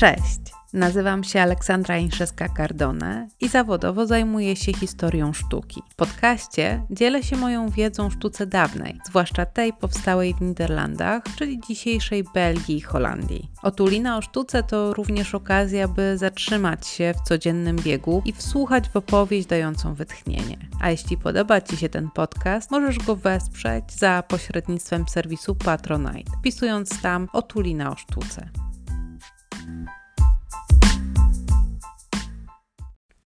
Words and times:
Cześć! 0.00 0.40
Nazywam 0.72 1.24
się 1.24 1.40
Aleksandra 1.40 1.96
Inszewska-Cardone 1.98 3.26
i 3.40 3.48
zawodowo 3.48 4.06
zajmuję 4.06 4.56
się 4.56 4.72
historią 4.72 5.32
sztuki. 5.32 5.82
W 5.90 5.94
podcaście 5.94 6.82
dzielę 6.90 7.22
się 7.22 7.36
moją 7.36 7.68
wiedzą 7.68 8.06
o 8.06 8.10
sztuce 8.10 8.46
dawnej, 8.46 9.00
zwłaszcza 9.06 9.46
tej 9.46 9.72
powstałej 9.72 10.34
w 10.34 10.40
Niderlandach, 10.40 11.22
czyli 11.36 11.60
dzisiejszej 11.68 12.24
Belgii 12.34 12.76
i 12.76 12.80
Holandii. 12.80 13.50
Otulina 13.62 14.16
o 14.16 14.22
sztuce 14.22 14.62
to 14.62 14.94
również 14.94 15.34
okazja, 15.34 15.88
by 15.88 16.18
zatrzymać 16.18 16.86
się 16.86 17.14
w 17.14 17.28
codziennym 17.28 17.76
biegu 17.76 18.22
i 18.24 18.32
wsłuchać 18.32 18.88
w 18.88 18.96
opowieść 18.96 19.48
dającą 19.48 19.94
wytchnienie. 19.94 20.58
A 20.80 20.90
jeśli 20.90 21.16
podoba 21.16 21.60
Ci 21.60 21.76
się 21.76 21.88
ten 21.88 22.10
podcast, 22.10 22.70
możesz 22.70 22.98
go 22.98 23.16
wesprzeć 23.16 23.84
za 23.92 24.22
pośrednictwem 24.28 25.08
serwisu 25.08 25.54
Patronite, 25.54 26.32
wpisując 26.38 27.02
tam 27.02 27.28
Otulina 27.32 27.90
o 27.90 27.96
sztuce. 27.96 28.50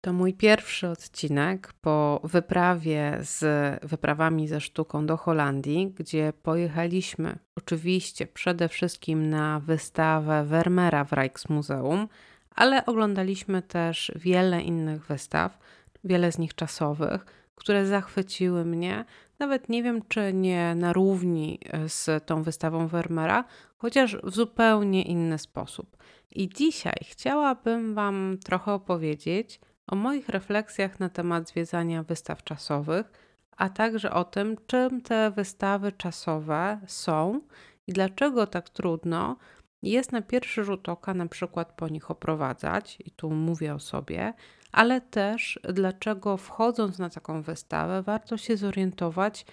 To 0.01 0.13
mój 0.13 0.35
pierwszy 0.35 0.89
odcinek 0.89 1.73
po 1.73 2.21
wyprawie 2.25 3.19
z 3.21 3.45
wyprawami 3.85 4.49
ze 4.49 4.61
sztuką 4.61 5.07
do 5.07 5.17
Holandii, 5.17 5.93
gdzie 5.97 6.33
pojechaliśmy 6.43 7.39
oczywiście 7.57 8.27
przede 8.27 8.69
wszystkim 8.69 9.31
na 9.31 9.61
wystawę 9.61 10.45
Vermeera 10.45 11.05
w 11.05 11.13
Rijksmuseum, 11.13 12.09
ale 12.55 12.87
oglądaliśmy 12.87 13.63
też 13.63 14.13
wiele 14.17 14.63
innych 14.63 15.07
wystaw, 15.07 15.59
wiele 16.05 16.33
z 16.33 16.39
nich 16.39 16.55
czasowych, 16.55 17.51
które 17.55 17.87
zachwyciły 17.87 18.65
mnie. 18.65 19.05
Nawet 19.41 19.69
nie 19.69 19.83
wiem, 19.83 20.03
czy 20.09 20.33
nie 20.33 20.75
na 20.75 20.93
równi 20.93 21.59
z 21.87 22.27
tą 22.27 22.43
wystawą 22.43 22.89
Vermeera, 22.89 23.45
chociaż 23.79 24.17
w 24.17 24.35
zupełnie 24.35 25.03
inny 25.03 25.39
sposób. 25.39 25.97
I 26.31 26.49
dzisiaj 26.49 26.97
chciałabym 27.03 27.95
Wam 27.95 28.39
trochę 28.45 28.73
opowiedzieć 28.73 29.61
o 29.87 29.97
moich 29.97 30.29
refleksjach 30.29 31.01
na 31.01 31.09
temat 31.09 31.49
zwiedzania 31.49 32.03
wystaw 32.03 32.45
czasowych, 32.45 33.13
a 33.57 33.69
także 33.69 34.13
o 34.13 34.25
tym, 34.25 34.57
czym 34.67 35.01
te 35.01 35.31
wystawy 35.31 35.93
czasowe 35.93 36.81
są 36.87 37.41
i 37.87 37.93
dlaczego 37.93 38.47
tak 38.47 38.71
trudno 38.71 39.37
jest 39.83 40.13
na 40.13 40.23
pierwszy 40.23 40.65
rzut 40.65 40.89
oka 40.89 41.15
na 41.15 41.27
przykład 41.27 41.73
po 41.73 41.89
nich 41.89 42.11
oprowadzać, 42.11 42.99
i 43.05 43.11
tu 43.11 43.31
mówię 43.31 43.75
o 43.75 43.79
sobie, 43.79 44.33
ale 44.73 45.01
też 45.01 45.61
dlaczego 45.69 46.37
wchodząc 46.37 46.99
na 46.99 47.11
taką 47.11 47.43
wystawę 47.43 48.03
warto 48.03 48.37
się 48.37 48.57
zorientować, 48.57 49.47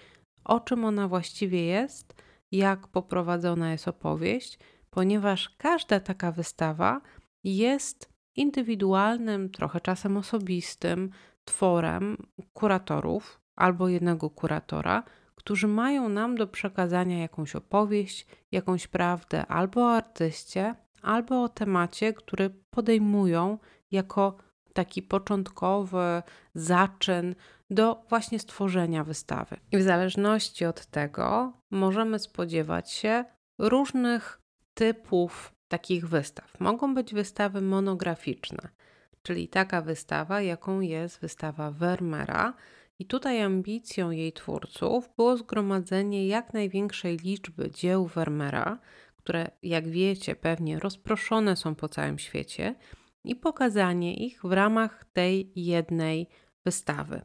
o 0.44 0.60
czym 0.60 0.84
ona 0.84 1.08
właściwie 1.08 1.64
jest, 1.64 2.14
jak 2.52 2.88
poprowadzona 2.88 3.72
jest 3.72 3.88
opowieść, 3.88 4.58
ponieważ 4.90 5.50
każda 5.58 6.00
taka 6.00 6.32
wystawa 6.32 7.00
jest 7.44 8.12
indywidualnym, 8.36 9.50
trochę 9.50 9.80
czasem 9.80 10.16
osobistym 10.16 11.10
tworem 11.44 12.16
kuratorów 12.52 13.40
albo 13.56 13.88
jednego 13.88 14.30
kuratora, 14.30 15.02
którzy 15.34 15.68
mają 15.68 16.08
nam 16.08 16.36
do 16.36 16.46
przekazania 16.46 17.18
jakąś 17.18 17.56
opowieść, 17.56 18.26
jakąś 18.52 18.86
prawdę 18.86 19.46
albo 19.46 19.80
o 19.80 19.92
artyście, 19.96 20.74
albo 21.02 21.42
o 21.42 21.48
temacie, 21.48 22.12
który 22.12 22.50
podejmują 22.70 23.58
jako 23.90 24.36
taki 24.78 25.02
początkowy 25.02 26.22
zaczyn 26.54 27.34
do 27.70 28.04
właśnie 28.08 28.38
stworzenia 28.38 29.04
wystawy. 29.04 29.56
I 29.72 29.78
w 29.78 29.82
zależności 29.82 30.64
od 30.64 30.86
tego 30.86 31.52
możemy 31.70 32.18
spodziewać 32.18 32.92
się 32.92 33.24
różnych 33.58 34.40
typów 34.74 35.54
takich 35.68 36.08
wystaw. 36.08 36.60
Mogą 36.60 36.94
być 36.94 37.14
wystawy 37.14 37.60
monograficzne, 37.60 38.68
czyli 39.22 39.48
taka 39.48 39.82
wystawa, 39.82 40.40
jaką 40.40 40.80
jest 40.80 41.20
wystawa 41.20 41.70
Vermeera. 41.70 42.54
I 42.98 43.06
tutaj 43.06 43.42
ambicją 43.42 44.10
jej 44.10 44.32
twórców 44.32 45.10
było 45.16 45.36
zgromadzenie 45.36 46.26
jak 46.26 46.54
największej 46.54 47.16
liczby 47.16 47.70
dzieł 47.70 48.06
Vermeera, 48.06 48.78
które, 49.16 49.50
jak 49.62 49.88
wiecie, 49.88 50.36
pewnie 50.36 50.78
rozproszone 50.78 51.56
są 51.56 51.74
po 51.74 51.88
całym 51.88 52.18
świecie, 52.18 52.74
i 53.24 53.36
pokazanie 53.36 54.14
ich 54.14 54.40
w 54.42 54.52
ramach 54.52 55.04
tej 55.12 55.52
jednej 55.56 56.28
wystawy. 56.66 57.22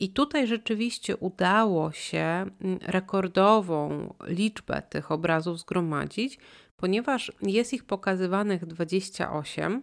I 0.00 0.12
tutaj 0.12 0.46
rzeczywiście 0.46 1.16
udało 1.16 1.92
się 1.92 2.18
mm, 2.18 2.78
rekordową 2.82 4.14
liczbę 4.26 4.82
tych 4.82 5.10
obrazów 5.12 5.58
zgromadzić, 5.58 6.38
ponieważ 6.76 7.32
jest 7.42 7.72
ich 7.72 7.84
pokazywanych 7.84 8.66
28 8.66 9.82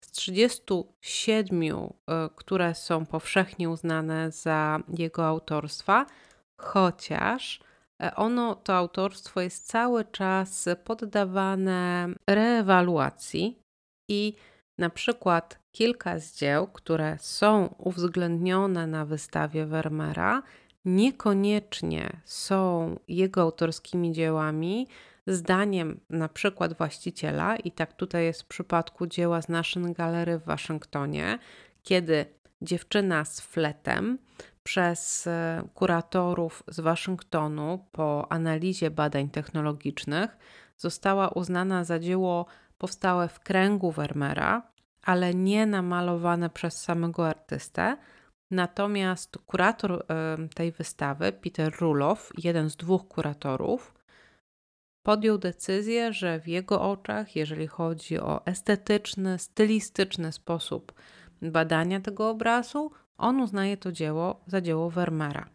z 0.00 0.10
37, 0.10 1.62
e, 1.62 2.28
które 2.36 2.74
są 2.74 3.06
powszechnie 3.06 3.70
uznane 3.70 4.32
za 4.32 4.80
jego 4.98 5.26
autorstwa, 5.26 6.06
chociaż 6.60 7.60
e, 8.02 8.14
ono, 8.14 8.54
to 8.54 8.74
autorstwo 8.74 9.40
jest 9.40 9.66
cały 9.66 10.04
czas 10.04 10.68
poddawane 10.84 12.08
reewaluacji 12.30 13.58
i 14.10 14.34
na 14.78 14.90
przykład 14.90 15.58
kilka 15.72 16.18
z 16.18 16.34
dzieł, 16.34 16.66
które 16.66 17.16
są 17.20 17.74
uwzględnione 17.78 18.86
na 18.86 19.04
wystawie 19.04 19.66
Vermeera, 19.66 20.42
niekoniecznie 20.84 22.20
są 22.24 22.96
jego 23.08 23.40
autorskimi 23.40 24.12
dziełami, 24.12 24.86
zdaniem 25.26 26.00
na 26.10 26.28
przykład 26.28 26.76
właściciela, 26.76 27.56
i 27.56 27.72
tak 27.72 27.92
tutaj 27.92 28.24
jest 28.24 28.42
w 28.42 28.46
przypadku 28.46 29.06
dzieła 29.06 29.42
z 29.42 29.48
National 29.48 29.92
Gallery 29.92 30.38
w 30.38 30.44
Waszyngtonie, 30.44 31.38
kiedy 31.82 32.26
dziewczyna 32.62 33.24
z 33.24 33.40
fletem 33.40 34.18
przez 34.62 35.26
e, 35.26 35.62
kuratorów 35.74 36.62
z 36.68 36.80
Waszyngtonu 36.80 37.84
po 37.92 38.32
analizie 38.32 38.90
badań 38.90 39.28
technologicznych 39.28 40.36
została 40.76 41.28
uznana 41.28 41.84
za 41.84 41.98
dzieło 41.98 42.46
powstałe 42.78 43.28
w 43.28 43.40
kręgu 43.40 43.92
Vermeera, 43.92 44.72
ale 45.02 45.34
nie 45.34 45.66
namalowane 45.66 46.50
przez 46.50 46.82
samego 46.82 47.28
artystę. 47.28 47.96
Natomiast 48.50 49.38
kurator 49.46 50.06
tej 50.54 50.72
wystawy, 50.72 51.32
Peter 51.32 51.76
Rulow, 51.80 52.30
jeden 52.38 52.70
z 52.70 52.76
dwóch 52.76 53.08
kuratorów, 53.08 53.94
podjął 55.06 55.38
decyzję, 55.38 56.12
że 56.12 56.40
w 56.40 56.48
jego 56.48 56.82
oczach, 56.90 57.36
jeżeli 57.36 57.66
chodzi 57.66 58.18
o 58.18 58.46
estetyczny, 58.46 59.38
stylistyczny 59.38 60.32
sposób 60.32 60.92
badania 61.42 62.00
tego 62.00 62.30
obrazu, 62.30 62.90
on 63.18 63.40
uznaje 63.40 63.76
to 63.76 63.92
dzieło 63.92 64.40
za 64.46 64.60
dzieło 64.60 64.90
Vermeera. 64.90 65.48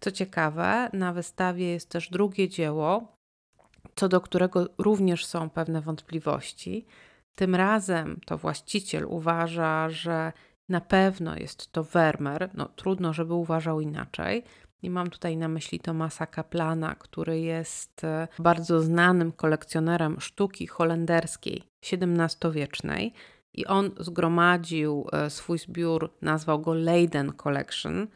Co 0.00 0.10
ciekawe, 0.10 0.90
na 0.92 1.12
wystawie 1.12 1.66
jest 1.66 1.90
też 1.90 2.10
drugie 2.10 2.48
dzieło, 2.48 3.16
co 3.94 4.08
do 4.08 4.20
którego 4.20 4.66
również 4.78 5.26
są 5.26 5.50
pewne 5.50 5.80
wątpliwości. 5.80 6.86
Tym 7.34 7.54
razem 7.54 8.20
to 8.26 8.38
właściciel 8.38 9.04
uważa, 9.04 9.90
że 9.90 10.32
na 10.68 10.80
pewno 10.80 11.36
jest 11.36 11.72
to 11.72 11.84
Vermeer. 11.84 12.50
No, 12.54 12.68
trudno, 12.76 13.12
żeby 13.12 13.34
uważał 13.34 13.80
inaczej. 13.80 14.44
I 14.82 14.90
mam 14.90 15.10
tutaj 15.10 15.36
na 15.36 15.48
myśli 15.48 15.80
Tomasa 15.80 16.26
Kaplana, 16.26 16.94
który 16.94 17.40
jest 17.40 18.04
e, 18.04 18.28
bardzo 18.38 18.80
znanym 18.80 19.32
kolekcjonerem 19.32 20.20
sztuki 20.20 20.66
holenderskiej 20.66 21.62
XVII-wiecznej. 21.92 23.12
I 23.54 23.66
on 23.66 23.90
zgromadził 24.00 25.06
e, 25.12 25.30
swój 25.30 25.58
zbiór, 25.58 26.10
nazwał 26.22 26.60
go 26.60 26.74
Leiden 26.74 27.32
Collection 27.32 28.06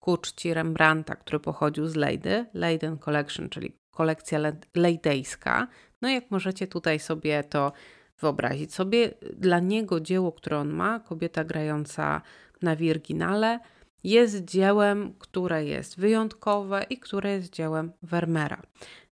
ku 0.00 0.16
czci 0.16 0.54
Rembrandta, 0.54 1.16
który 1.16 1.40
pochodził 1.40 1.86
z 1.86 1.94
Leydy. 1.94 2.46
Leiden 2.54 2.98
Collection, 2.98 3.48
czyli 3.48 3.72
kolekcja 3.94 4.38
lejdejska. 4.74 5.66
No 6.02 6.08
jak 6.08 6.30
możecie 6.30 6.66
tutaj 6.66 6.98
sobie 6.98 7.44
to 7.44 7.72
wyobrazić 8.20 8.74
sobie, 8.74 9.14
dla 9.36 9.58
niego 9.58 10.00
dzieło, 10.00 10.32
które 10.32 10.58
on 10.58 10.68
ma, 10.68 11.00
kobieta 11.00 11.44
grająca 11.44 12.22
na 12.62 12.76
wirginale, 12.76 13.58
jest 14.04 14.44
dziełem, 14.44 15.14
które 15.18 15.64
jest 15.64 16.00
wyjątkowe 16.00 16.86
i 16.90 16.98
które 16.98 17.30
jest 17.30 17.52
dziełem 17.52 17.92
Vermeera. 18.02 18.62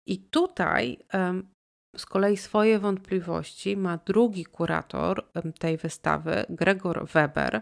I 0.05 0.17
tutaj 0.19 0.97
z 1.97 2.05
kolei 2.05 2.37
swoje 2.37 2.79
wątpliwości 2.79 3.77
ma 3.77 3.97
drugi 3.97 4.45
kurator 4.45 5.25
tej 5.59 5.77
wystawy, 5.77 6.45
Gregor 6.49 7.07
Weber. 7.07 7.61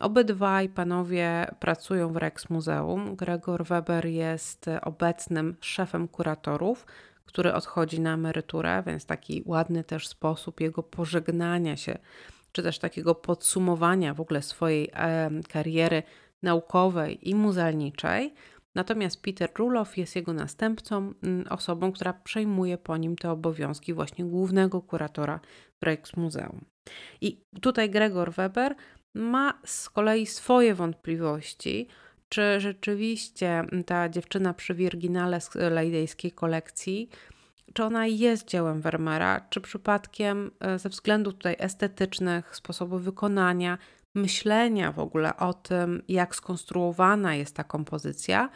Obydwaj 0.00 0.68
panowie 0.68 1.46
pracują 1.60 2.12
w 2.12 2.16
Rex 2.16 2.50
Muzeum. 2.50 3.16
Gregor 3.16 3.64
Weber 3.64 4.06
jest 4.06 4.66
obecnym 4.82 5.56
szefem 5.60 6.08
kuratorów, 6.08 6.86
który 7.24 7.52
odchodzi 7.52 8.00
na 8.00 8.14
emeryturę, 8.14 8.82
więc 8.86 9.06
taki 9.06 9.42
ładny 9.46 9.84
też 9.84 10.08
sposób 10.08 10.60
jego 10.60 10.82
pożegnania 10.82 11.76
się, 11.76 11.98
czy 12.52 12.62
też 12.62 12.78
takiego 12.78 13.14
podsumowania 13.14 14.14
w 14.14 14.20
ogóle 14.20 14.42
swojej 14.42 14.90
kariery 15.48 16.02
naukowej 16.42 17.28
i 17.28 17.34
muzealniczej. 17.34 18.34
Natomiast 18.74 19.22
Peter 19.22 19.50
Rulow 19.58 19.96
jest 19.96 20.16
jego 20.16 20.32
następcą, 20.32 21.12
mm, 21.22 21.44
osobą, 21.50 21.92
która 21.92 22.12
przejmuje 22.12 22.78
po 22.78 22.96
nim 22.96 23.16
te 23.16 23.30
obowiązki 23.30 23.94
właśnie 23.94 24.24
głównego 24.24 24.80
kuratora 24.80 25.40
Rijksmuseum. 25.82 26.64
I 27.20 27.44
tutaj 27.60 27.90
Gregor 27.90 28.32
Weber 28.32 28.74
ma 29.14 29.54
z 29.64 29.90
kolei 29.90 30.26
swoje 30.26 30.74
wątpliwości, 30.74 31.88
czy 32.28 32.60
rzeczywiście 32.60 33.64
ta 33.86 34.08
dziewczyna 34.08 34.54
przy 34.54 34.74
Wirginale 34.74 35.40
z 35.40 35.54
lejdejskiej 35.54 36.32
kolekcji, 36.32 37.08
czy 37.74 37.84
ona 37.84 38.06
jest 38.06 38.48
dziełem 38.48 38.80
Vermeera, 38.80 39.40
czy 39.50 39.60
przypadkiem 39.60 40.50
e, 40.60 40.78
ze 40.78 40.88
względów 40.88 41.34
tutaj 41.34 41.56
estetycznych, 41.58 42.56
sposobu 42.56 42.98
wykonania, 42.98 43.78
myślenia 44.14 44.92
w 44.92 44.98
ogóle 44.98 45.36
o 45.36 45.54
tym, 45.54 46.02
jak 46.08 46.36
skonstruowana 46.36 47.34
jest 47.34 47.56
ta 47.56 47.64
kompozycja, 47.64 48.48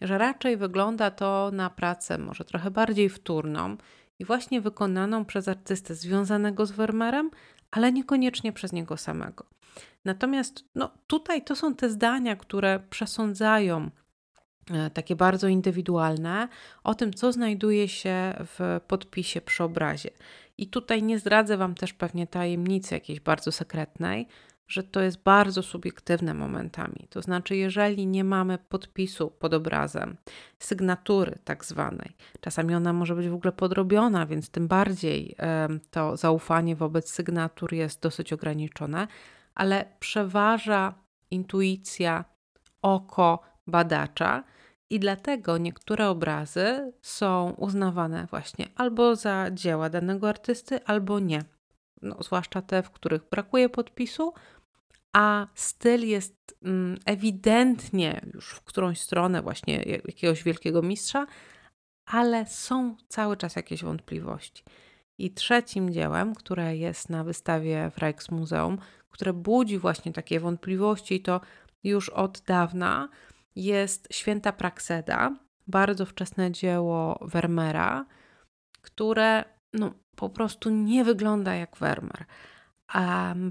że 0.00 0.18
raczej 0.18 0.56
wygląda 0.56 1.10
to 1.10 1.50
na 1.52 1.70
pracę 1.70 2.18
może 2.18 2.44
trochę 2.44 2.70
bardziej 2.70 3.08
wtórną 3.08 3.76
i 4.18 4.24
właśnie 4.24 4.60
wykonaną 4.60 5.24
przez 5.24 5.48
artystę 5.48 5.94
związanego 5.94 6.66
z 6.66 6.72
Vermeerem, 6.72 7.30
ale 7.70 7.92
niekoniecznie 7.92 8.52
przez 8.52 8.72
niego 8.72 8.96
samego. 8.96 9.44
Natomiast 10.04 10.64
no, 10.74 10.90
tutaj 11.06 11.44
to 11.44 11.56
są 11.56 11.74
te 11.74 11.90
zdania, 11.90 12.36
które 12.36 12.80
przesądzają 12.90 13.90
e, 14.70 14.90
takie 14.90 15.16
bardzo 15.16 15.48
indywidualne 15.48 16.48
o 16.84 16.94
tym, 16.94 17.12
co 17.12 17.32
znajduje 17.32 17.88
się 17.88 18.34
w 18.38 18.80
podpisie 18.86 19.40
przy 19.40 19.64
obrazie. 19.64 20.10
I 20.58 20.66
tutaj 20.66 21.02
nie 21.02 21.18
zdradzę 21.18 21.56
Wam 21.56 21.74
też 21.74 21.92
pewnie 21.92 22.26
tajemnicy 22.26 22.94
jakiejś 22.94 23.20
bardzo 23.20 23.52
sekretnej, 23.52 24.28
że 24.68 24.82
to 24.82 25.00
jest 25.00 25.22
bardzo 25.22 25.62
subiektywne 25.62 26.34
momentami. 26.34 27.06
To 27.10 27.22
znaczy, 27.22 27.56
jeżeli 27.56 28.06
nie 28.06 28.24
mamy 28.24 28.58
podpisu 28.58 29.30
pod 29.30 29.54
obrazem, 29.54 30.16
sygnatury 30.58 31.38
tak 31.44 31.64
zwanej, 31.64 32.16
czasami 32.40 32.74
ona 32.74 32.92
może 32.92 33.14
być 33.14 33.28
w 33.28 33.34
ogóle 33.34 33.52
podrobiona, 33.52 34.26
więc 34.26 34.50
tym 34.50 34.68
bardziej 34.68 35.36
to 35.90 36.16
zaufanie 36.16 36.76
wobec 36.76 37.12
sygnatur 37.12 37.72
jest 37.72 38.02
dosyć 38.02 38.32
ograniczone, 38.32 39.08
ale 39.54 39.84
przeważa 40.00 40.94
intuicja, 41.30 42.24
oko 42.82 43.42
badacza. 43.66 44.44
I 44.90 45.00
dlatego 45.00 45.58
niektóre 45.58 46.08
obrazy 46.08 46.92
są 47.02 47.50
uznawane 47.50 48.26
właśnie 48.30 48.68
albo 48.76 49.16
za 49.16 49.50
dzieła 49.50 49.88
danego 49.90 50.28
artysty, 50.28 50.84
albo 50.84 51.20
nie. 51.20 51.44
No, 52.02 52.16
zwłaszcza 52.20 52.62
te, 52.62 52.82
w 52.82 52.90
których 52.90 53.28
brakuje 53.30 53.68
podpisu, 53.68 54.32
a 55.12 55.46
styl 55.54 56.06
jest 56.08 56.56
mm, 56.62 56.98
ewidentnie 57.06 58.20
już 58.34 58.50
w 58.50 58.60
którąś 58.60 59.00
stronę 59.00 59.42
właśnie 59.42 59.82
jakiegoś 59.82 60.42
wielkiego 60.42 60.82
mistrza, 60.82 61.26
ale 62.06 62.46
są 62.46 62.96
cały 63.08 63.36
czas 63.36 63.56
jakieś 63.56 63.84
wątpliwości. 63.84 64.64
I 65.18 65.30
trzecim 65.30 65.92
dziełem, 65.92 66.34
które 66.34 66.76
jest 66.76 67.10
na 67.10 67.24
wystawie 67.24 67.90
w 67.90 67.98
Rijksmuseum, 67.98 68.78
które 69.12 69.32
budzi 69.32 69.78
właśnie 69.78 70.12
takie 70.12 70.40
wątpliwości, 70.40 71.22
to 71.22 71.40
już 71.84 72.08
od 72.08 72.40
dawna 72.40 73.08
jest 73.56 74.08
Święta 74.10 74.52
Prakseda, 74.52 75.36
bardzo 75.66 76.06
wczesne 76.06 76.52
dzieło 76.52 77.18
Vermeera, 77.22 78.06
które 78.80 79.44
no, 79.72 79.94
po 80.16 80.30
prostu 80.30 80.70
nie 80.70 81.04
wygląda 81.04 81.54
jak 81.54 81.76
Vermeer 81.76 82.24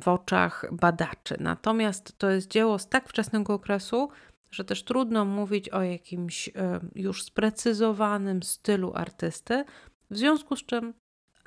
w 0.01 0.07
oczach 0.07 0.65
badaczy. 0.71 1.35
Natomiast 1.39 2.17
to 2.17 2.29
jest 2.29 2.47
dzieło 2.47 2.79
z 2.79 2.89
tak 2.89 3.09
wczesnego 3.09 3.53
okresu, 3.53 4.09
że 4.51 4.63
też 4.63 4.83
trudno 4.83 5.25
mówić 5.25 5.69
o 5.69 5.81
jakimś 5.81 6.49
już 6.95 7.23
sprecyzowanym 7.23 8.43
stylu 8.43 8.91
artysty, 8.95 9.65
w 10.09 10.17
związku 10.17 10.55
z 10.55 10.65
czym 10.65 10.93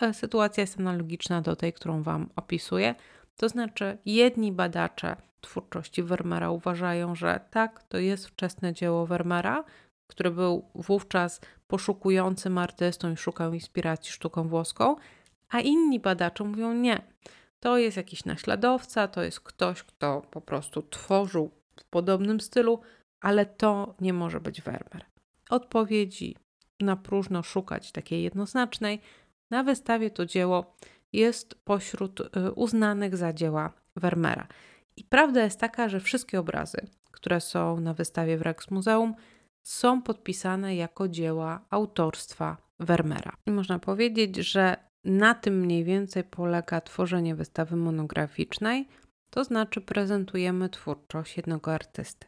e, 0.01 0.15
sytuacja 0.15 0.61
jest 0.61 0.81
analogiczna 0.81 1.41
do 1.41 1.57
tej, 1.57 1.73
którą 1.73 2.03
Wam 2.03 2.31
opisuję. 2.37 2.95
To 3.37 3.49
znaczy, 3.49 3.99
jedni 4.05 4.53
badacze 4.53 5.17
twórczości 5.41 6.03
Vermeera 6.03 6.51
uważają, 6.51 7.15
że 7.15 7.41
tak, 7.51 7.83
to 7.83 7.99
jest 7.99 8.27
wczesne 8.27 8.73
dzieło 8.73 9.07
Vermeera, 9.07 9.65
który 10.07 10.31
był 10.31 10.69
wówczas 10.75 11.41
poszukującym 11.67 12.59
artystą 12.59 13.13
i 13.13 13.17
szukał 13.17 13.55
inspiracji 13.55 14.13
sztuką 14.13 14.49
włoską, 14.49 14.97
a 15.49 15.61
inni 15.61 16.01
badacze 16.01 16.45
mówią 16.45 16.75
nie. 16.75 17.03
To 17.61 17.79
jest 17.79 17.97
jakiś 17.97 18.25
naśladowca, 18.25 19.09
to 19.09 19.23
jest 19.23 19.41
ktoś, 19.41 19.83
kto 19.83 20.23
po 20.31 20.41
prostu 20.41 20.83
tworzył 20.83 21.51
w 21.81 21.85
podobnym 21.85 22.41
stylu, 22.41 22.81
ale 23.21 23.47
to 23.47 23.95
nie 24.01 24.13
może 24.13 24.41
być 24.41 24.63
Vermeer. 24.63 25.05
Odpowiedzi 25.51 26.37
na 26.81 26.97
próżno 26.97 27.43
szukać 27.43 27.93
takiej 27.93 28.23
jednoznacznej. 28.23 29.01
Na 29.51 29.63
wystawie 29.63 30.11
to 30.11 30.27
dzieło 30.27 30.75
jest 31.15 31.55
pośród 31.65 32.21
y, 32.21 32.53
uznanych 32.53 33.17
za 33.17 33.33
dzieła 33.33 33.73
Vermeera. 33.97 34.47
I 34.97 35.05
prawda 35.05 35.45
jest 35.45 35.61
taka, 35.61 35.89
że 35.89 36.01
wszystkie 36.01 36.41
obrazy, 36.41 36.79
które 37.11 37.41
są 37.41 37.81
na 37.81 37.95
wystawie 37.95 38.39
w 38.39 38.43
Rijksmuseum, 38.43 39.15
są 39.63 40.03
podpisane 40.03 40.77
jako 40.77 41.09
dzieła 41.09 41.61
autorstwa 41.71 42.57
Vermeera. 42.81 43.37
I 43.47 43.51
można 43.51 43.79
powiedzieć, 43.79 44.37
że 44.37 44.77
na 45.05 45.35
tym 45.35 45.61
mniej 45.61 45.85
więcej 45.85 46.25
polega 46.25 46.81
tworzenie 46.81 47.35
wystawy 47.35 47.77
monograficznej, 47.77 48.89
to 49.31 49.45
znaczy 49.45 49.81
prezentujemy 49.81 50.69
twórczość 50.69 51.37
jednego 51.37 51.73
artysty. 51.75 52.27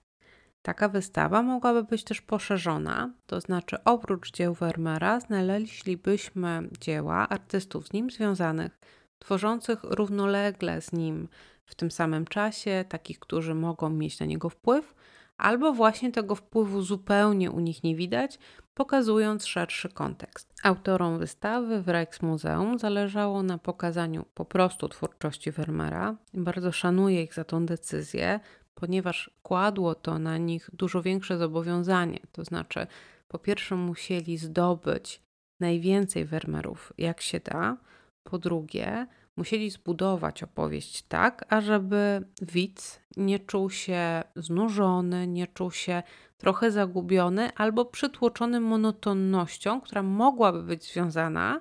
Taka 0.66 0.88
wystawa 0.88 1.42
mogłaby 1.42 1.84
być 1.84 2.04
też 2.04 2.20
poszerzona, 2.20 3.10
to 3.26 3.40
znaczy 3.40 3.76
oprócz 3.84 4.32
dzieł 4.32 4.54
Vermeera 4.54 5.20
znaleźlibyśmy 5.20 6.68
dzieła 6.80 7.28
artystów 7.28 7.88
z 7.88 7.92
nim 7.92 8.10
związanych, 8.10 8.78
tworzących 9.18 9.78
równolegle 9.82 10.80
z 10.80 10.92
nim 10.92 11.28
w 11.66 11.74
tym 11.74 11.90
samym 11.90 12.24
czasie, 12.24 12.84
takich, 12.88 13.18
którzy 13.18 13.54
mogą 13.54 13.90
mieć 13.90 14.20
na 14.20 14.26
niego 14.26 14.48
wpływ, 14.48 14.94
albo 15.36 15.72
właśnie 15.72 16.12
tego 16.12 16.34
wpływu 16.34 16.82
zupełnie 16.82 17.50
u 17.50 17.60
nich 17.60 17.84
nie 17.84 17.96
widać, 17.96 18.38
pokazując 18.74 19.46
szerszy 19.46 19.88
kontekst. 19.88 20.54
Autorom 20.62 21.18
wystawy 21.18 21.82
w 21.82 21.88
Rijksmuseum 21.88 22.78
zależało 22.78 23.42
na 23.42 23.58
pokazaniu 23.58 24.24
po 24.34 24.44
prostu 24.44 24.88
twórczości 24.88 25.50
Vermeera. 25.50 26.16
Bardzo 26.34 26.72
szanuję 26.72 27.22
ich 27.22 27.34
za 27.34 27.44
tą 27.44 27.66
decyzję, 27.66 28.40
ponieważ 28.80 29.30
kładło 29.42 29.94
to 29.94 30.18
na 30.18 30.38
nich 30.38 30.70
dużo 30.72 31.02
większe 31.02 31.38
zobowiązanie. 31.38 32.18
To 32.32 32.44
znaczy, 32.44 32.86
po 33.28 33.38
pierwsze, 33.38 33.76
musieli 33.76 34.38
zdobyć 34.38 35.22
najwięcej 35.60 36.24
Vermeerów, 36.24 36.92
jak 36.98 37.20
się 37.20 37.40
da. 37.40 37.76
Po 38.22 38.38
drugie, 38.38 39.06
musieli 39.36 39.70
zbudować 39.70 40.42
opowieść 40.42 41.02
tak, 41.02 41.44
ażeby 41.48 42.26
widz 42.42 43.00
nie 43.16 43.38
czuł 43.38 43.70
się 43.70 44.22
znużony, 44.36 45.26
nie 45.26 45.46
czuł 45.46 45.70
się 45.70 46.02
trochę 46.38 46.70
zagubiony 46.70 47.54
albo 47.54 47.84
przytłoczony 47.84 48.60
monotonnością, 48.60 49.80
która 49.80 50.02
mogłaby 50.02 50.62
być 50.62 50.92
związana 50.92 51.60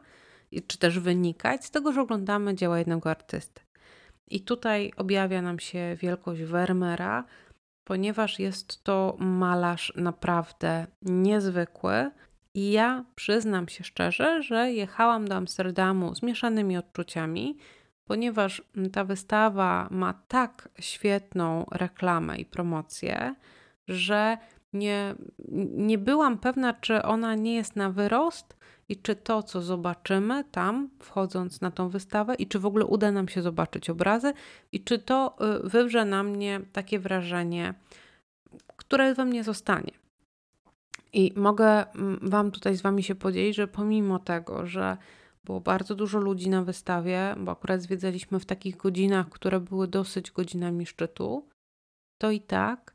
czy 0.67 0.77
też 0.77 0.99
wynikać 0.99 1.65
z 1.65 1.71
tego, 1.71 1.93
że 1.93 2.01
oglądamy 2.01 2.55
dzieła 2.55 2.79
jednego 2.79 3.09
artysty. 3.09 3.64
I 4.27 4.41
tutaj 4.41 4.91
objawia 4.97 5.41
nam 5.41 5.59
się 5.59 5.95
wielkość 5.99 6.41
Vermeera, 6.41 7.23
ponieważ 7.83 8.39
jest 8.39 8.83
to 8.83 9.15
malarz 9.19 9.93
naprawdę 9.95 10.87
niezwykły. 11.01 12.11
I 12.53 12.71
ja 12.71 13.05
przyznam 13.15 13.67
się 13.67 13.83
szczerze, 13.83 14.43
że 14.43 14.71
jechałam 14.71 15.27
do 15.27 15.35
Amsterdamu 15.35 16.15
z 16.15 16.23
mieszanymi 16.23 16.77
odczuciami, 16.77 17.57
ponieważ 18.05 18.61
ta 18.93 19.03
wystawa 19.03 19.87
ma 19.91 20.13
tak 20.27 20.69
świetną 20.79 21.65
reklamę 21.71 22.37
i 22.37 22.45
promocję, 22.45 23.35
że 23.87 24.37
nie, 24.73 25.15
nie 25.77 25.97
byłam 25.97 26.37
pewna, 26.37 26.73
czy 26.73 27.03
ona 27.03 27.35
nie 27.35 27.55
jest 27.55 27.75
na 27.75 27.89
wyrost 27.89 28.57
i 28.89 28.97
czy 28.97 29.15
to, 29.15 29.43
co 29.43 29.61
zobaczymy 29.61 30.43
tam, 30.43 30.89
wchodząc 30.99 31.61
na 31.61 31.71
tą 31.71 31.89
wystawę, 31.89 32.35
i 32.35 32.47
czy 32.47 32.59
w 32.59 32.65
ogóle 32.65 32.85
uda 32.85 33.11
nam 33.11 33.27
się 33.27 33.41
zobaczyć 33.41 33.89
obrazy, 33.89 34.33
i 34.71 34.83
czy 34.83 34.99
to 34.99 35.35
y, 35.65 35.69
wywrze 35.69 36.05
na 36.05 36.23
mnie 36.23 36.61
takie 36.73 36.99
wrażenie, 36.99 37.73
które 38.77 39.13
we 39.13 39.25
mnie 39.25 39.43
zostanie. 39.43 39.91
I 41.13 41.33
mogę 41.35 41.91
mm, 41.91 42.19
Wam 42.21 42.51
tutaj 42.51 42.75
z 42.75 42.81
Wami 42.81 43.03
się 43.03 43.15
podzielić, 43.15 43.55
że 43.55 43.67
pomimo 43.67 44.19
tego, 44.19 44.65
że 44.65 44.97
było 45.43 45.61
bardzo 45.61 45.95
dużo 45.95 46.19
ludzi 46.19 46.49
na 46.49 46.63
wystawie, 46.63 47.35
bo 47.37 47.51
akurat 47.51 47.81
zwiedzaliśmy 47.81 48.39
w 48.39 48.45
takich 48.45 48.77
godzinach, 48.77 49.29
które 49.29 49.59
były 49.59 49.87
dosyć 49.87 50.31
godzinami 50.31 50.85
szczytu, 50.85 51.49
to 52.21 52.31
i 52.31 52.41
tak 52.41 52.94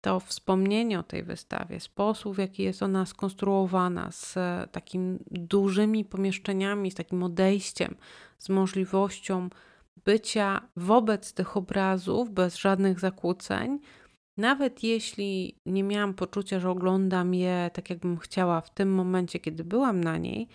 to 0.00 0.20
wspomnienie 0.20 0.98
o 0.98 1.02
tej 1.02 1.22
wystawie, 1.22 1.80
sposób 1.80 2.34
w 2.34 2.38
jaki 2.38 2.62
jest 2.62 2.82
ona 2.82 3.06
skonstruowana, 3.06 4.10
z 4.10 4.34
takimi 4.72 5.18
dużymi 5.30 6.04
pomieszczeniami, 6.04 6.90
z 6.90 6.94
takim 6.94 7.22
odejściem, 7.22 7.96
z 8.38 8.48
możliwością 8.48 9.48
bycia 10.04 10.68
wobec 10.76 11.34
tych 11.34 11.56
obrazów 11.56 12.30
bez 12.30 12.56
żadnych 12.56 13.00
zakłóceń, 13.00 13.78
nawet 14.36 14.82
jeśli 14.82 15.56
nie 15.66 15.82
miałam 15.82 16.14
poczucia, 16.14 16.60
że 16.60 16.70
oglądam 16.70 17.34
je 17.34 17.70
tak, 17.72 17.90
jakbym 17.90 18.18
chciała 18.18 18.60
w 18.60 18.74
tym 18.74 18.94
momencie, 18.94 19.40
kiedy 19.40 19.64
byłam 19.64 20.04
na 20.04 20.16
niej, 20.16 20.48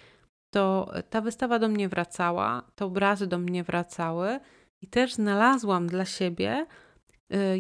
to 0.54 0.92
ta 1.10 1.22
wystawa 1.22 1.60
do 1.60 1.68
mnie 1.68 1.90
wracała, 1.90 2.64
te 2.76 2.86
obrazy 2.86 3.28
do 3.28 3.40
mnie 3.40 3.64
wracały 3.64 4.40
i 4.82 4.88
też 4.88 5.14
znalazłam 5.14 5.88
dla 5.88 6.06
siebie 6.06 6.66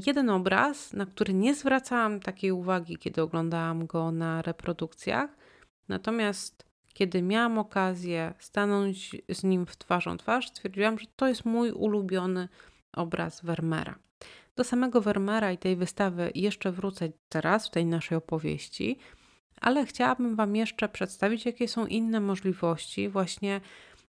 jeden 0.05 0.29
obraz, 0.29 0.93
na 0.93 1.05
który 1.05 1.33
nie 1.33 1.55
zwracałam 1.55 2.19
takiej 2.19 2.51
uwagi, 2.51 2.97
kiedy 2.97 3.21
oglądałam 3.21 3.85
go 3.85 4.11
na 4.11 4.41
reprodukcjach. 4.41 5.29
Natomiast 5.87 6.65
kiedy 6.93 7.21
miałam 7.21 7.57
okazję 7.57 8.33
stanąć 8.39 9.15
z 9.29 9.43
nim 9.43 9.65
w 9.65 9.77
twarzą 9.77 10.17
twarz, 10.17 10.47
stwierdziłam, 10.47 10.99
że 10.99 11.05
to 11.15 11.27
jest 11.27 11.45
mój 11.45 11.71
ulubiony 11.71 12.49
obraz 12.93 13.41
Vermeera. 13.45 13.95
Do 14.55 14.63
samego 14.63 15.01
Vermeera 15.01 15.51
i 15.51 15.57
tej 15.57 15.75
wystawy 15.75 16.31
jeszcze 16.35 16.71
wrócę 16.71 17.09
teraz 17.29 17.67
w 17.67 17.71
tej 17.71 17.85
naszej 17.85 18.17
opowieści, 18.17 18.99
ale 19.61 19.85
chciałabym 19.85 20.35
Wam 20.35 20.55
jeszcze 20.55 20.89
przedstawić, 20.89 21.45
jakie 21.45 21.67
są 21.67 21.85
inne 21.85 22.19
możliwości 22.19 23.09
właśnie 23.09 23.61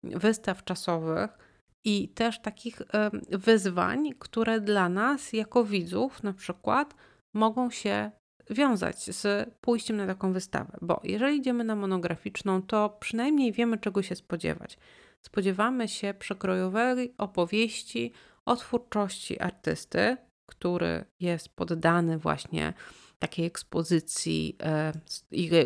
wystaw 0.04 0.64
czasowych 0.64 1.45
i 1.86 2.10
też 2.10 2.40
takich 2.40 2.82
wyzwań, 3.30 4.10
które 4.20 4.62
dla 4.62 4.90
nas 4.90 5.34
jako 5.34 5.64
widzów 5.64 6.24
na 6.24 6.34
przykład 6.34 6.96
mogą 7.34 7.70
się 7.70 8.12
wiązać 8.50 9.16
z 9.16 9.50
pójściem 9.62 9.98
na 9.98 10.08
taką 10.08 10.34
wystawę, 10.34 10.78
bo 10.82 11.02
jeżeli 11.04 11.38
idziemy 11.38 11.64
na 11.64 11.76
monograficzną, 11.76 12.62
to 12.62 12.98
przynajmniej 13.00 13.52
wiemy, 13.52 13.78
czego 13.78 14.02
się 14.02 14.16
spodziewać. 14.16 14.78
Spodziewamy 15.22 15.88
się 15.88 16.14
przekrojowej 16.14 17.14
opowieści 17.18 18.12
o 18.46 18.56
twórczości 18.56 19.40
artysty, 19.40 20.18
który 20.46 21.06
jest 21.20 21.50
poddany 21.50 22.18
właśnie 22.18 22.74
takiej 23.20 23.46
ekspozycji 23.46 24.56
e, 24.64 24.92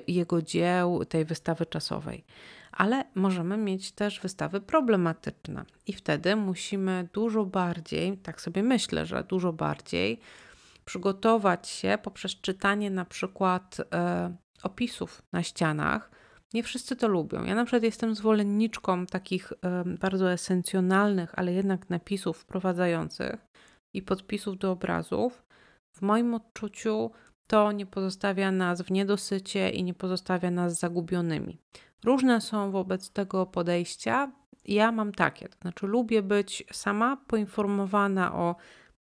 jego 0.07 0.41
dzieł, 0.41 1.05
tej 1.05 1.25
wystawy 1.25 1.65
czasowej. 1.65 2.25
Ale 2.71 3.03
możemy 3.15 3.57
mieć 3.57 3.91
też 3.91 4.19
wystawy 4.19 4.61
problematyczne, 4.61 5.65
i 5.88 5.93
wtedy 5.93 6.35
musimy 6.35 7.09
dużo 7.13 7.45
bardziej, 7.45 8.17
tak 8.17 8.41
sobie 8.41 8.63
myślę, 8.63 9.05
że 9.05 9.23
dużo 9.23 9.53
bardziej 9.53 10.19
przygotować 10.85 11.67
się 11.67 11.97
poprzez 12.03 12.41
czytanie 12.41 12.91
na 12.91 13.05
przykład 13.05 13.77
e, 13.93 14.35
opisów 14.63 15.21
na 15.31 15.43
ścianach. 15.43 16.11
Nie 16.53 16.63
wszyscy 16.63 16.95
to 16.95 17.07
lubią. 17.07 17.43
Ja 17.43 17.55
na 17.55 17.65
przykład 17.65 17.83
jestem 17.83 18.15
zwolenniczką 18.15 19.05
takich 19.05 19.53
e, 19.53 19.83
bardzo 19.85 20.31
esencjonalnych, 20.31 21.39
ale 21.39 21.53
jednak 21.53 21.89
napisów 21.89 22.38
wprowadzających 22.38 23.35
i 23.93 24.01
podpisów 24.01 24.57
do 24.57 24.71
obrazów. 24.71 25.43
W 25.95 26.01
moim 26.01 26.33
odczuciu 26.33 27.11
to 27.47 27.71
nie 27.71 27.85
pozostawia 27.85 28.51
nas 28.51 28.81
w 28.81 28.91
niedosycie 28.91 29.69
i 29.69 29.83
nie 29.83 29.93
pozostawia 29.93 30.51
nas 30.51 30.79
zagubionymi. 30.79 31.57
Różne 32.03 32.41
są 32.41 32.71
wobec 32.71 33.11
tego 33.11 33.45
podejścia. 33.45 34.31
Ja 34.65 34.91
mam 34.91 35.11
takie, 35.11 35.49
to 35.49 35.57
znaczy 35.61 35.87
lubię 35.87 36.21
być 36.21 36.63
sama 36.71 37.17
poinformowana 37.27 38.35
o 38.35 38.55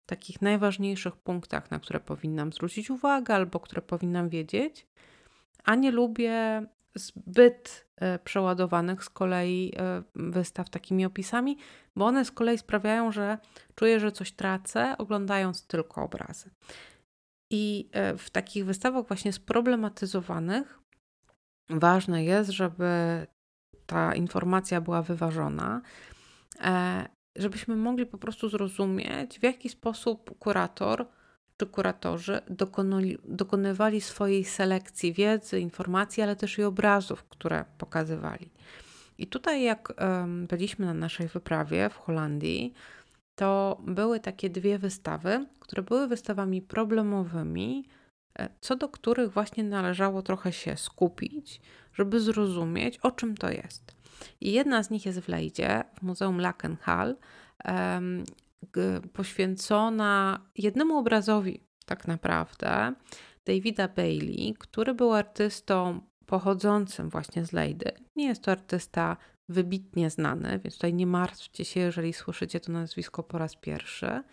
takich 0.05 0.41
najważniejszych 0.41 1.15
punktach, 1.15 1.71
na 1.71 1.79
które 1.79 1.99
powinnam 1.99 2.53
zwrócić 2.53 2.89
uwagę 2.89 3.35
albo 3.35 3.59
które 3.59 3.81
powinnam 3.81 4.29
wiedzieć, 4.29 4.87
a 5.63 5.75
nie 5.75 5.91
lubię 5.91 6.65
zbyt 6.95 7.87
e, 7.95 8.19
przeładowanych 8.19 9.03
z 9.03 9.09
kolei 9.09 9.73
e, 9.77 10.03
wystaw 10.15 10.69
takimi 10.69 11.05
opisami, 11.05 11.57
bo 11.95 12.05
one 12.05 12.25
z 12.25 12.31
kolei 12.31 12.57
sprawiają, 12.57 13.11
że 13.11 13.37
czuję, 13.75 13.99
że 13.99 14.11
coś 14.11 14.31
tracę, 14.31 14.95
oglądając 14.97 15.67
tylko 15.67 16.03
obrazy. 16.03 16.49
I 17.51 17.89
e, 17.91 18.17
w 18.17 18.29
takich 18.29 18.65
wystawach 18.65 19.07
właśnie 19.07 19.33
sproblematyzowanych 19.33 20.79
ważne 21.69 22.24
jest, 22.24 22.50
żeby 22.50 22.88
ta 23.86 24.15
informacja 24.15 24.81
była 24.81 25.01
wyważona, 25.01 25.81
żebyśmy 27.36 27.75
mogli 27.75 28.05
po 28.05 28.17
prostu 28.17 28.50
zrozumieć, 28.50 29.39
w 29.39 29.43
jaki 29.43 29.69
sposób 29.69 30.38
kurator 30.39 31.05
czy 31.57 31.65
kuratorzy 31.65 32.41
dokonali, 32.50 33.17
dokonywali 33.25 34.01
swojej 34.01 34.43
selekcji 34.45 35.13
wiedzy, 35.13 35.59
informacji, 35.59 36.24
ale 36.24 36.36
też 36.36 36.57
i 36.57 36.63
obrazów, 36.63 37.24
które 37.24 37.65
pokazywali. 37.77 38.50
I 39.17 39.27
tutaj, 39.27 39.63
jak 39.63 39.93
byliśmy 40.50 40.86
na 40.86 40.93
naszej 40.93 41.27
wyprawie 41.27 41.89
w 41.89 41.95
Holandii, 41.95 42.74
to 43.36 43.81
były 43.88 44.19
takie 44.19 44.50
dwie 44.50 44.79
wystawy, 44.79 45.45
które 45.59 45.83
były 45.83 46.07
wystawami 46.07 46.62
problemowymi, 46.62 47.86
e, 47.86 47.96
co 48.60 48.75
do 48.75 48.89
których 48.89 49.32
właśnie 49.32 49.63
należało 49.63 50.22
trochę 50.22 50.51
się 50.51 50.77
skupić, 50.77 51.62
żeby 51.94 52.20
zrozumieć, 52.20 52.98
o 52.98 53.12
czym 53.12 53.38
to 53.38 53.50
jest. 53.50 53.96
I 54.41 54.51
jedna 54.51 54.84
z 54.84 54.89
nich 54.89 55.06
jest 55.06 55.20
w 55.20 55.27
Lejdzie, 55.27 55.84
w 56.00 56.01
Muzeum 56.01 56.41
Lakenhall, 56.41 57.15
poświęcona 59.13 60.41
jednemu 60.56 60.98
obrazowi, 60.98 61.63
tak 61.86 62.08
naprawdę, 62.08 62.94
Davida 63.46 63.88
Bailey, 63.88 64.56
który 64.60 64.94
był 64.94 65.13
artystą 65.13 66.01
pochodzącym 66.25 67.10
właśnie 67.10 67.46
z 67.46 67.51
Lejdy. 67.51 67.91
Nie 68.15 68.27
jest 68.27 68.41
to 68.41 68.51
artysta 68.51 69.17
wybitnie 69.50 70.10
znany, 70.10 70.60
więc 70.63 70.75
tutaj 70.75 70.94
nie 70.94 71.08
martwcie 71.08 71.65
się, 71.65 71.79
jeżeli 71.79 72.13
słyszycie 72.13 72.60
to 72.60 72.72
nazwisko 72.72 73.24
po 73.24 73.38
raz 73.38 73.56
pierwszy. 73.56 74.24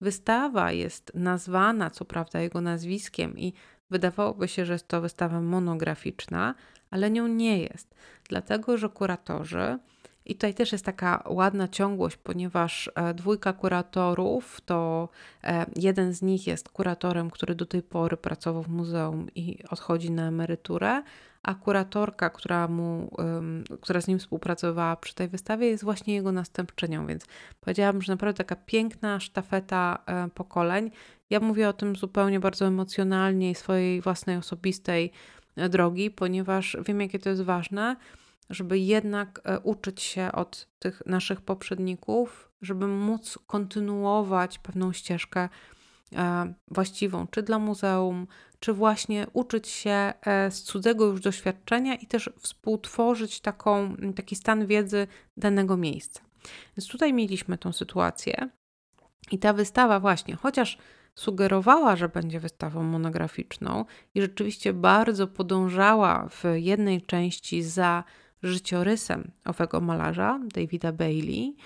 Wystawa 0.00 0.72
jest 0.72 1.12
nazwana, 1.14 1.90
co 1.90 2.04
prawda, 2.04 2.40
jego 2.40 2.60
nazwiskiem 2.60 3.38
i 3.38 3.52
wydawałoby 3.90 4.48
się, 4.48 4.66
że 4.66 4.72
jest 4.72 4.88
to 4.88 5.00
wystawa 5.00 5.40
monograficzna, 5.40 6.54
ale 6.90 7.10
nią 7.10 7.26
nie 7.26 7.58
jest, 7.58 7.94
dlatego 8.28 8.78
że 8.78 8.88
kuratorzy 8.88 9.78
i 10.24 10.34
tutaj 10.34 10.54
też 10.54 10.72
jest 10.72 10.84
taka 10.84 11.24
ładna 11.26 11.68
ciągłość, 11.68 12.16
ponieważ 12.16 12.90
e, 12.94 13.14
dwójka 13.14 13.52
kuratorów 13.52 14.60
to 14.60 15.08
e, 15.42 15.66
jeden 15.76 16.12
z 16.12 16.22
nich 16.22 16.46
jest 16.46 16.68
kuratorem, 16.68 17.30
który 17.30 17.54
do 17.54 17.66
tej 17.66 17.82
pory 17.82 18.16
pracował 18.16 18.62
w 18.62 18.68
muzeum 18.68 19.26
i 19.34 19.58
odchodzi 19.70 20.10
na 20.10 20.28
emeryturę, 20.28 21.02
a 21.44 21.54
kuratorka, 21.54 22.30
która, 22.30 22.68
mu, 22.68 23.10
która 23.80 24.00
z 24.00 24.08
nim 24.08 24.18
współpracowała 24.18 24.96
przy 24.96 25.14
tej 25.14 25.28
wystawie, 25.28 25.66
jest 25.66 25.84
właśnie 25.84 26.14
jego 26.14 26.32
następczynią, 26.32 27.06
więc 27.06 27.26
powiedziałabym, 27.60 28.02
że 28.02 28.12
naprawdę 28.12 28.44
taka 28.44 28.56
piękna 28.56 29.20
sztafeta 29.20 30.02
e, 30.06 30.28
pokoleń. 30.28 30.90
Ja 31.30 31.40
mówię 31.40 31.68
o 31.68 31.72
tym 31.72 31.96
zupełnie 31.96 32.40
bardzo 32.40 32.66
emocjonalnie 32.66 33.50
i 33.50 33.54
swojej 33.54 34.00
własnej 34.00 34.36
osobistej 34.36 35.12
drogi, 35.70 36.10
ponieważ 36.10 36.76
wiem, 36.86 37.00
jakie 37.00 37.18
to 37.18 37.28
jest 37.28 37.42
ważne 37.42 37.96
żeby 38.50 38.78
jednak 38.78 39.40
e, 39.44 39.60
uczyć 39.60 40.02
się 40.02 40.32
od 40.32 40.68
tych 40.78 41.02
naszych 41.06 41.40
poprzedników, 41.40 42.50
żeby 42.62 42.86
móc 42.86 43.38
kontynuować 43.46 44.58
pewną 44.58 44.92
ścieżkę 44.92 45.40
e, 45.40 45.48
właściwą, 46.70 47.26
czy 47.26 47.42
dla 47.42 47.58
muzeum, 47.58 48.26
czy 48.60 48.72
właśnie 48.72 49.26
uczyć 49.32 49.68
się 49.68 50.12
e, 50.26 50.50
z 50.50 50.62
cudzego 50.62 51.06
już 51.06 51.20
doświadczenia 51.20 51.94
i 51.94 52.06
też 52.06 52.30
współtworzyć 52.38 53.40
taką, 53.40 53.96
taki 54.16 54.36
stan 54.36 54.66
wiedzy 54.66 55.06
danego 55.36 55.76
miejsca. 55.76 56.20
Więc 56.76 56.88
tutaj 56.88 57.12
mieliśmy 57.12 57.58
tą 57.58 57.72
sytuację 57.72 58.48
i 59.30 59.38
ta 59.38 59.52
wystawa 59.52 60.00
właśnie, 60.00 60.36
chociaż 60.36 60.78
sugerowała, 61.14 61.96
że 61.96 62.08
będzie 62.08 62.40
wystawą 62.40 62.82
monograficzną 62.82 63.84
i 64.14 64.20
rzeczywiście 64.20 64.72
bardzo 64.72 65.26
podążała 65.26 66.28
w 66.28 66.44
jednej 66.54 67.02
części 67.02 67.62
za 67.62 68.04
życiorysem 68.42 69.30
owego 69.44 69.80
malarza, 69.80 70.40
Davida 70.54 70.92
Bailey, 70.92 71.56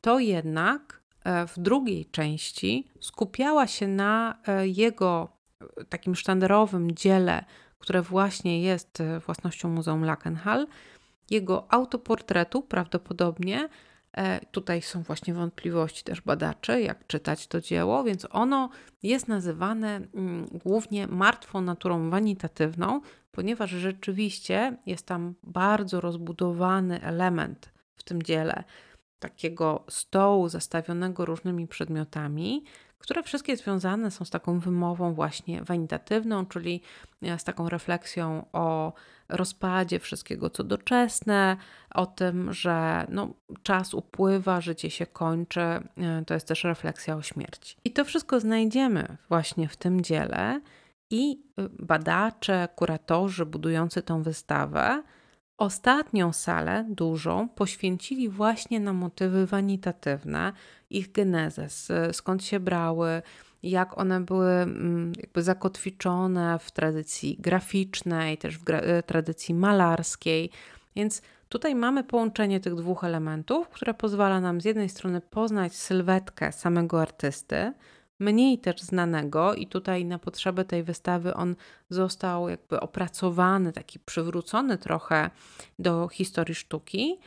to 0.00 0.18
jednak 0.18 1.00
e, 1.00 1.01
w 1.24 1.52
drugiej 1.56 2.06
części 2.06 2.88
skupiała 3.00 3.66
się 3.66 3.88
na 3.88 4.38
e, 4.46 4.68
jego 4.68 5.28
e, 5.80 5.84
takim 5.84 6.14
sztandarowym 6.14 6.94
dziele, 6.94 7.44
które 7.78 8.02
właśnie 8.02 8.62
jest 8.62 9.02
własnością 9.26 9.68
Muzeum 9.68 10.04
Lakenhall, 10.04 10.66
jego 11.30 11.72
autoportretu 11.72 12.62
prawdopodobnie. 12.62 13.68
Tutaj 14.50 14.82
są 14.82 15.02
właśnie 15.02 15.34
wątpliwości 15.34 16.04
też 16.04 16.20
badaczy, 16.20 16.80
jak 16.80 17.06
czytać 17.06 17.46
to 17.46 17.60
dzieło, 17.60 18.04
więc 18.04 18.26
ono 18.30 18.68
jest 19.02 19.28
nazywane 19.28 19.96
mm, 19.96 20.46
głównie 20.64 21.06
martwą 21.06 21.60
naturą 21.60 22.10
wanitatywną, 22.10 23.00
ponieważ 23.30 23.70
rzeczywiście 23.70 24.76
jest 24.86 25.06
tam 25.06 25.34
bardzo 25.42 26.00
rozbudowany 26.00 27.02
element 27.02 27.72
w 27.94 28.02
tym 28.02 28.22
dziele 28.22 28.64
takiego 29.22 29.84
stołu 29.88 30.48
zastawionego 30.48 31.24
różnymi 31.24 31.68
przedmiotami, 31.68 32.64
które 32.98 33.22
wszystkie 33.22 33.56
związane 33.56 34.10
są 34.10 34.24
z 34.24 34.30
taką 34.30 34.58
wymową 34.58 35.14
właśnie 35.14 35.62
wanitatywną, 35.62 36.46
czyli 36.46 36.80
e, 37.22 37.38
z 37.38 37.44
taką 37.44 37.68
refleksją 37.68 38.46
o 38.52 38.92
rozpadzie 39.28 39.98
wszystkiego, 39.98 40.50
co 40.50 40.64
doczesne, 40.64 41.56
o 41.94 42.06
tym, 42.06 42.52
że 42.52 43.06
no, 43.08 43.34
czas 43.62 43.94
upływa, 43.94 44.60
życie 44.60 44.90
się 44.90 45.06
kończy. 45.06 45.60
E, 45.60 45.82
to 46.26 46.34
jest 46.34 46.48
też 46.48 46.64
refleksja 46.64 47.16
o 47.16 47.22
śmierci. 47.22 47.76
I 47.84 47.90
to 47.90 48.04
wszystko 48.04 48.40
znajdziemy 48.40 49.16
właśnie 49.28 49.68
w 49.68 49.76
tym 49.76 50.00
dziele. 50.00 50.60
I 51.10 51.42
e, 51.58 51.68
badacze, 51.78 52.68
kuratorzy 52.76 53.46
budujący 53.46 54.02
tą 54.02 54.22
wystawę 54.22 55.02
Ostatnią 55.58 56.32
salę, 56.32 56.86
dużą, 56.88 57.48
poświęcili 57.48 58.28
właśnie 58.28 58.80
na 58.80 58.92
motywy 58.92 59.46
wanitatywne, 59.46 60.52
ich 60.90 61.12
genezę, 61.12 61.66
skąd 62.12 62.44
się 62.44 62.60
brały, 62.60 63.22
jak 63.62 63.98
one 63.98 64.20
były 64.20 64.50
mm, 64.50 65.12
jakby 65.16 65.42
zakotwiczone 65.42 66.58
w 66.58 66.70
tradycji 66.70 67.36
graficznej, 67.40 68.38
też 68.38 68.58
w 68.58 68.70
e, 68.70 69.02
tradycji 69.02 69.54
malarskiej. 69.54 70.50
Więc 70.96 71.22
tutaj 71.48 71.74
mamy 71.74 72.04
połączenie 72.04 72.60
tych 72.60 72.74
dwóch 72.74 73.04
elementów, 73.04 73.68
które 73.68 73.94
pozwala 73.94 74.40
nam 74.40 74.60
z 74.60 74.64
jednej 74.64 74.88
strony 74.88 75.20
poznać 75.20 75.76
sylwetkę 75.76 76.52
samego 76.52 77.02
artysty, 77.02 77.72
mniej 78.22 78.58
też 78.58 78.80
znanego, 78.80 79.54
i 79.54 79.66
tutaj 79.66 80.04
na 80.04 80.18
potrzeby 80.18 80.64
tej 80.64 80.82
wystawy 80.82 81.34
on 81.34 81.56
został 81.90 82.48
jakby 82.48 82.80
opracowany, 82.80 83.72
taki 83.72 83.98
przywrócony 83.98 84.78
trochę 84.78 85.30
do 85.78 86.08
historii 86.08 86.54
sztuki, 86.54 87.18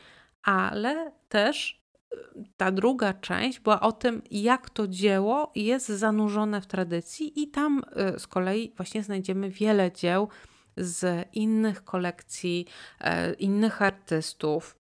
ale 0.42 1.12
też 1.28 1.82
y, 2.14 2.18
ta 2.56 2.72
druga 2.72 3.14
część 3.14 3.60
była 3.60 3.80
o 3.80 3.92
tym, 3.92 4.22
jak 4.30 4.70
to 4.70 4.88
dzieło 4.88 5.52
jest 5.54 5.88
zanurzone 5.88 6.60
w 6.60 6.66
tradycji, 6.66 7.42
i 7.42 7.48
tam 7.48 7.82
y, 8.16 8.18
z 8.18 8.26
kolei 8.26 8.72
właśnie 8.76 9.02
znajdziemy 9.02 9.50
wiele 9.50 9.92
dzieł 9.92 10.28
z 10.76 11.28
innych 11.32 11.84
kolekcji, 11.84 12.66
e, 13.00 13.32
innych 13.32 13.82
artystów. 13.82 14.76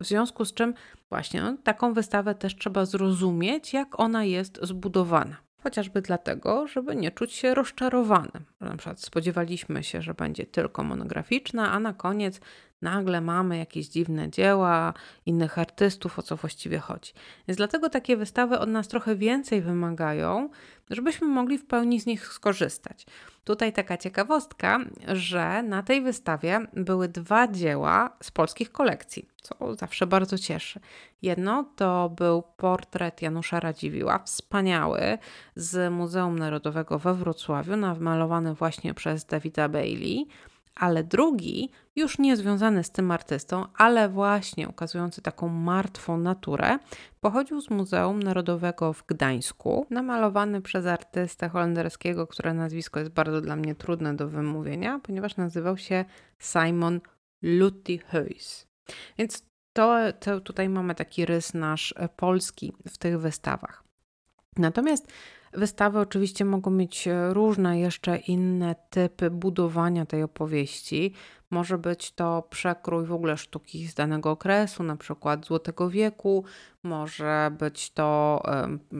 W 0.00 0.06
związku 0.06 0.44
z 0.44 0.54
czym 0.54 0.74
Właśnie, 1.10 1.42
no, 1.42 1.56
taką 1.64 1.94
wystawę 1.94 2.34
też 2.34 2.56
trzeba 2.56 2.84
zrozumieć, 2.84 3.72
jak 3.72 4.00
ona 4.00 4.24
jest 4.24 4.58
zbudowana. 4.62 5.36
Chociażby 5.62 6.02
dlatego, 6.02 6.66
żeby 6.66 6.96
nie 6.96 7.10
czuć 7.10 7.32
się 7.32 7.54
rozczarowanym. 7.54 8.44
Na 8.60 8.76
przykład 8.76 9.00
spodziewaliśmy 9.00 9.84
się, 9.84 10.02
że 10.02 10.14
będzie 10.14 10.46
tylko 10.46 10.84
monograficzna, 10.84 11.72
a 11.72 11.80
na 11.80 11.92
koniec 11.92 12.40
nagle 12.82 13.20
mamy 13.20 13.58
jakieś 13.58 13.88
dziwne 13.88 14.30
dzieła 14.30 14.94
innych 15.26 15.58
artystów, 15.58 16.18
o 16.18 16.22
co 16.22 16.36
właściwie 16.36 16.78
chodzi. 16.78 17.12
Więc 17.48 17.56
dlatego 17.56 17.90
takie 17.90 18.16
wystawy 18.16 18.58
od 18.58 18.68
nas 18.68 18.88
trochę 18.88 19.16
więcej 19.16 19.62
wymagają, 19.62 20.50
żebyśmy 20.90 21.26
mogli 21.26 21.58
w 21.58 21.66
pełni 21.66 22.00
z 22.00 22.06
nich 22.06 22.26
skorzystać. 22.26 23.06
Tutaj 23.44 23.72
taka 23.72 23.96
ciekawostka, 23.96 24.78
że 25.08 25.62
na 25.62 25.82
tej 25.82 26.02
wystawie 26.02 26.60
były 26.72 27.08
dwa 27.08 27.48
dzieła 27.48 28.16
z 28.22 28.30
polskich 28.30 28.72
kolekcji, 28.72 29.28
co 29.42 29.74
zawsze 29.74 30.06
bardzo 30.06 30.38
cieszy. 30.38 30.80
Jedno 31.22 31.64
to 31.76 32.08
był 32.08 32.42
portret 32.56 33.22
Janusza 33.22 33.60
Radziwiła, 33.60 34.18
wspaniały, 34.18 35.18
z 35.56 35.92
Muzeum 35.92 36.38
Narodowego 36.38 36.98
we 36.98 37.14
Wrocławiu, 37.14 37.76
namalowany 37.76 38.54
właśnie 38.54 38.94
przez 38.94 39.24
Davida 39.24 39.68
Bailey 39.68 40.26
ale 40.80 41.04
drugi, 41.04 41.70
już 41.96 42.18
nie 42.18 42.36
związany 42.36 42.84
z 42.84 42.90
tym 42.90 43.10
artystą, 43.10 43.66
ale 43.76 44.08
właśnie 44.08 44.68
ukazujący 44.68 45.22
taką 45.22 45.48
martwą 45.48 46.18
naturę, 46.18 46.78
pochodził 47.20 47.60
z 47.60 47.70
Muzeum 47.70 48.22
Narodowego 48.22 48.92
w 48.92 49.06
Gdańsku, 49.06 49.86
namalowany 49.90 50.62
przez 50.62 50.86
artystę 50.86 51.48
holenderskiego, 51.48 52.26
które 52.26 52.54
nazwisko 52.54 53.00
jest 53.00 53.12
bardzo 53.12 53.40
dla 53.40 53.56
mnie 53.56 53.74
trudne 53.74 54.16
do 54.16 54.28
wymówienia, 54.28 55.00
ponieważ 55.02 55.36
nazywał 55.36 55.78
się 55.78 56.04
Simon 56.38 57.00
Luttyhuis. 57.42 58.66
Więc 59.18 59.46
to, 59.72 59.98
to 60.20 60.40
tutaj 60.40 60.68
mamy 60.68 60.94
taki 60.94 61.26
rys 61.26 61.54
nasz 61.54 61.94
polski 62.16 62.72
w 62.88 62.98
tych 62.98 63.20
wystawach. 63.20 63.84
Natomiast 64.56 65.12
Wystawy 65.52 65.98
oczywiście 65.98 66.44
mogą 66.44 66.70
mieć 66.70 67.08
e, 67.08 67.34
różne 67.34 67.80
jeszcze 67.80 68.16
inne 68.16 68.74
typy 68.90 69.30
budowania 69.30 70.06
tej 70.06 70.22
opowieści. 70.22 71.14
Może 71.50 71.78
być 71.78 72.12
to 72.12 72.42
przekrój 72.50 73.06
w 73.06 73.12
ogóle 73.12 73.36
sztuki 73.36 73.86
z 73.86 73.94
danego 73.94 74.30
okresu, 74.30 74.82
na 74.82 74.96
przykład 74.96 75.46
Złotego 75.46 75.90
Wieku, 75.90 76.44
może 76.82 77.50
być 77.58 77.90
to 77.90 78.42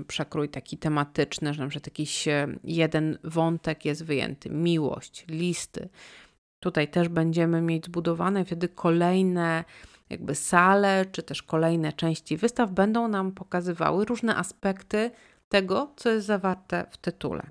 przekrój 0.06 0.48
taki 0.48 0.78
tematyczny, 0.78 1.54
że 1.54 1.62
na 1.62 1.68
przykład 1.68 1.86
jakiś 1.86 2.28
e, 2.28 2.46
jeden 2.64 3.18
wątek 3.24 3.84
jest 3.84 4.04
wyjęty, 4.04 4.50
miłość, 4.50 5.24
listy. 5.28 5.88
Tutaj 6.60 6.88
też 6.88 7.08
będziemy 7.08 7.60
mieć 7.62 7.86
zbudowane 7.86 8.44
wtedy 8.44 8.68
kolejne 8.68 9.64
jakby 10.10 10.34
sale, 10.34 11.06
czy 11.12 11.22
też 11.22 11.42
kolejne 11.42 11.92
części 11.92 12.36
wystaw 12.36 12.70
będą 12.70 13.08
nam 13.08 13.32
pokazywały 13.32 14.04
różne 14.04 14.36
aspekty 14.36 15.10
tego, 15.50 15.92
co 15.96 16.10
jest 16.10 16.26
zawarte 16.26 16.86
w 16.90 16.96
tytule. 16.96 17.42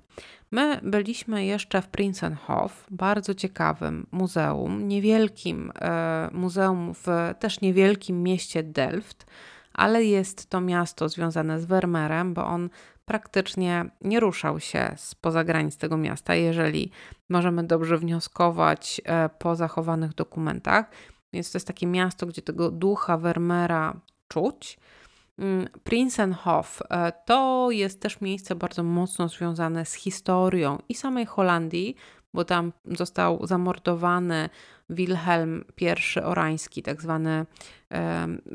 My 0.50 0.80
byliśmy 0.82 1.44
jeszcze 1.44 1.82
w 1.82 1.88
Prinsenhof, 1.88 2.86
bardzo 2.90 3.34
ciekawym 3.34 4.06
muzeum, 4.10 4.88
niewielkim 4.88 5.72
e, 5.80 6.30
muzeum 6.32 6.94
w 6.94 7.06
też 7.38 7.60
niewielkim 7.60 8.22
mieście 8.22 8.62
Delft, 8.62 9.26
ale 9.72 10.04
jest 10.04 10.50
to 10.50 10.60
miasto 10.60 11.08
związane 11.08 11.60
z 11.60 11.64
Vermeerem, 11.64 12.34
bo 12.34 12.46
on 12.46 12.70
praktycznie 13.04 13.90
nie 14.00 14.20
ruszał 14.20 14.60
się 14.60 14.94
spoza 14.96 15.44
granic 15.44 15.76
tego 15.76 15.96
miasta, 15.96 16.34
jeżeli 16.34 16.90
możemy 17.28 17.64
dobrze 17.64 17.98
wnioskować 17.98 19.00
e, 19.04 19.28
po 19.28 19.56
zachowanych 19.56 20.14
dokumentach. 20.14 20.90
Więc 21.32 21.52
to 21.52 21.56
jest 21.56 21.66
takie 21.66 21.86
miasto, 21.86 22.26
gdzie 22.26 22.42
tego 22.42 22.70
ducha 22.70 23.18
Vermeera 23.18 24.00
czuć. 24.28 24.78
Mm, 25.40 25.68
Prinsenhof 25.84 26.82
e, 26.90 27.12
to 27.24 27.68
jest 27.70 28.00
też 28.00 28.20
miejsce 28.20 28.54
bardzo 28.54 28.82
mocno 28.82 29.28
związane 29.28 29.86
z 29.86 29.94
historią 29.94 30.78
i 30.88 30.94
samej 30.94 31.26
Holandii, 31.26 31.96
bo 32.34 32.44
tam 32.44 32.72
został 32.86 33.46
zamordowany 33.46 34.48
Wilhelm 34.90 35.64
I 35.80 36.20
Orański, 36.24 36.82
tak 36.82 37.02
zwany 37.02 37.46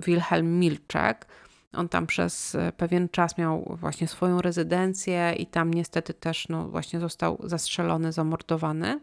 Wilhelm 0.06 0.60
Milczek. 0.60 1.28
On 1.74 1.90
tam 1.90 2.08
przez 2.08 2.56
e, 2.56 2.72
pewien 2.72 3.10
czas 3.10 3.38
miał 3.38 3.78
właśnie 3.80 4.08
swoją 4.08 4.42
rezydencję 4.42 5.34
i 5.38 5.48
tam 5.48 5.74
niestety 5.74 6.14
też 6.14 6.50
no, 6.50 6.68
właśnie 6.68 7.00
został 7.00 7.38
zastrzelony, 7.44 8.12
zamordowany. 8.12 9.00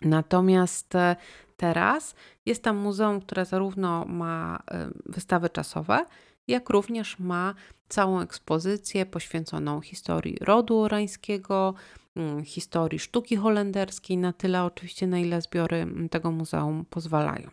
Natomiast 0.00 0.94
e, 0.94 1.16
teraz 1.56 2.14
jest 2.46 2.62
tam 2.62 2.76
muzeum, 2.76 3.20
które 3.20 3.44
zarówno 3.44 4.04
ma 4.04 4.62
wystawy 5.06 5.50
czasowe, 5.50 6.04
jak 6.48 6.70
również 6.70 7.18
ma 7.18 7.54
całą 7.88 8.20
ekspozycję 8.20 9.06
poświęconą 9.06 9.80
historii 9.80 10.36
rodu 10.40 10.78
orańskiego, 10.78 11.74
mm, 12.16 12.44
historii 12.44 12.98
sztuki 12.98 13.36
holenderskiej, 13.36 14.18
na 14.18 14.32
tyle 14.32 14.64
oczywiście, 14.64 15.06
na 15.06 15.18
ile 15.18 15.42
zbiory 15.42 15.76
mm, 15.76 16.08
tego 16.08 16.30
muzeum 16.30 16.84
pozwalają. 16.90 17.50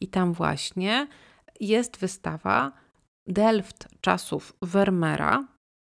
I 0.00 0.08
tam 0.08 0.32
właśnie 0.32 1.06
jest 1.60 1.96
wystawa 1.96 2.72
Delft 3.26 3.88
czasów 4.00 4.56
Vermeera, 4.62 5.44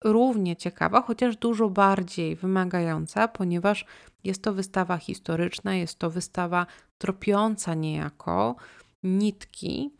równie 0.03 0.55
ciekawa, 0.55 1.01
chociaż 1.01 1.37
dużo 1.37 1.69
bardziej 1.69 2.35
wymagająca, 2.35 3.27
ponieważ 3.27 3.85
jest 4.23 4.43
to 4.43 4.53
wystawa 4.53 4.97
historyczna, 4.97 5.75
jest 5.75 5.99
to 5.99 6.09
wystawa 6.09 6.65
tropiąca 6.97 7.73
niejako 7.73 8.55
nitki 9.03 9.91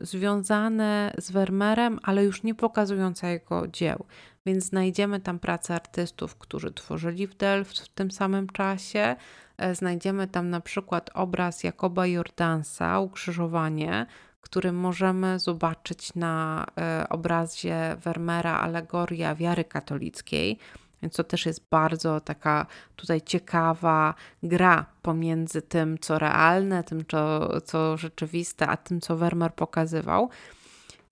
związane 0.00 1.14
z 1.18 1.30
Vermeerem, 1.30 1.98
ale 2.02 2.24
już 2.24 2.42
nie 2.42 2.54
pokazujące 2.54 3.30
jego 3.30 3.68
dzieł. 3.68 4.04
Więc 4.46 4.64
znajdziemy 4.64 5.20
tam 5.20 5.38
pracę 5.38 5.74
artystów, 5.74 6.36
którzy 6.36 6.72
tworzyli 6.72 7.26
w 7.26 7.34
Delft 7.34 7.78
w 7.78 7.88
tym 7.88 8.10
samym 8.10 8.48
czasie. 8.48 9.16
E, 9.58 9.74
znajdziemy 9.74 10.28
tam 10.28 10.50
na 10.50 10.60
przykład 10.60 11.10
obraz 11.14 11.64
Jakoba 11.64 12.06
Jordansa, 12.06 13.00
Ukrzyżowanie, 13.00 14.06
który 14.40 14.72
możemy 14.72 15.38
zobaczyć 15.38 16.14
na 16.14 16.66
e, 16.78 17.06
obrazie 17.08 17.96
Vermeera 18.04 18.58
Alegoria 18.58 19.34
wiary 19.34 19.64
katolickiej. 19.64 20.58
Więc 21.02 21.14
to 21.14 21.24
też 21.24 21.46
jest 21.46 21.68
bardzo 21.70 22.20
taka 22.20 22.66
tutaj 22.96 23.22
ciekawa 23.22 24.14
gra 24.42 24.86
pomiędzy 25.02 25.62
tym, 25.62 25.98
co 25.98 26.18
realne, 26.18 26.84
tym, 26.84 27.04
co, 27.08 27.48
co 27.60 27.96
rzeczywiste, 27.96 28.68
a 28.68 28.76
tym, 28.76 29.00
co 29.00 29.16
Vermeer 29.16 29.54
pokazywał. 29.54 30.30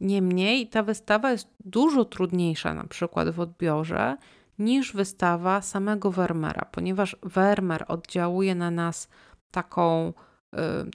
Niemniej 0.00 0.68
ta 0.68 0.82
wystawa 0.82 1.32
jest 1.32 1.48
dużo 1.64 2.04
trudniejsza 2.04 2.74
na 2.74 2.84
przykład 2.84 3.30
w 3.30 3.40
odbiorze 3.40 4.16
niż 4.58 4.92
wystawa 4.92 5.62
samego 5.62 6.10
Vermeera, 6.10 6.64
ponieważ 6.72 7.16
Vermeer 7.22 7.84
oddziałuje 7.88 8.54
na 8.54 8.70
nas 8.70 9.08
taką 9.50 10.12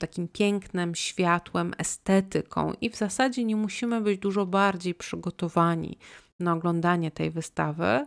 takim 0.00 0.28
pięknem, 0.28 0.94
światłem, 0.94 1.72
estetyką, 1.78 2.72
i 2.80 2.90
w 2.90 2.96
zasadzie 2.96 3.44
nie 3.44 3.56
musimy 3.56 4.00
być 4.00 4.20
dużo 4.20 4.46
bardziej 4.46 4.94
przygotowani 4.94 5.98
na 6.40 6.52
oglądanie 6.52 7.10
tej 7.10 7.30
wystawy 7.30 8.06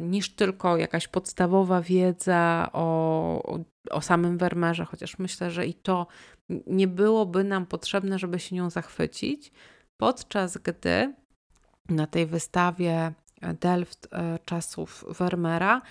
niż 0.00 0.34
tylko 0.34 0.76
jakaś 0.76 1.08
podstawowa 1.08 1.82
wiedza 1.82 2.68
o, 2.72 3.42
o, 3.42 3.58
o 3.90 4.00
samym 4.00 4.38
Vermeerze, 4.38 4.84
chociaż 4.84 5.18
myślę, 5.18 5.50
że 5.50 5.66
i 5.66 5.74
to 5.74 6.06
nie 6.66 6.88
byłoby 6.88 7.44
nam 7.44 7.66
potrzebne, 7.66 8.18
żeby 8.18 8.38
się 8.38 8.56
nią 8.56 8.70
zachwycić, 8.70 9.52
podczas 9.96 10.58
gdy 10.58 11.14
na 11.88 12.06
tej 12.06 12.26
wystawie 12.26 13.12
Delft 13.60 14.08
e, 14.12 14.38
czasów 14.44 15.04
Vermeera 15.18 15.82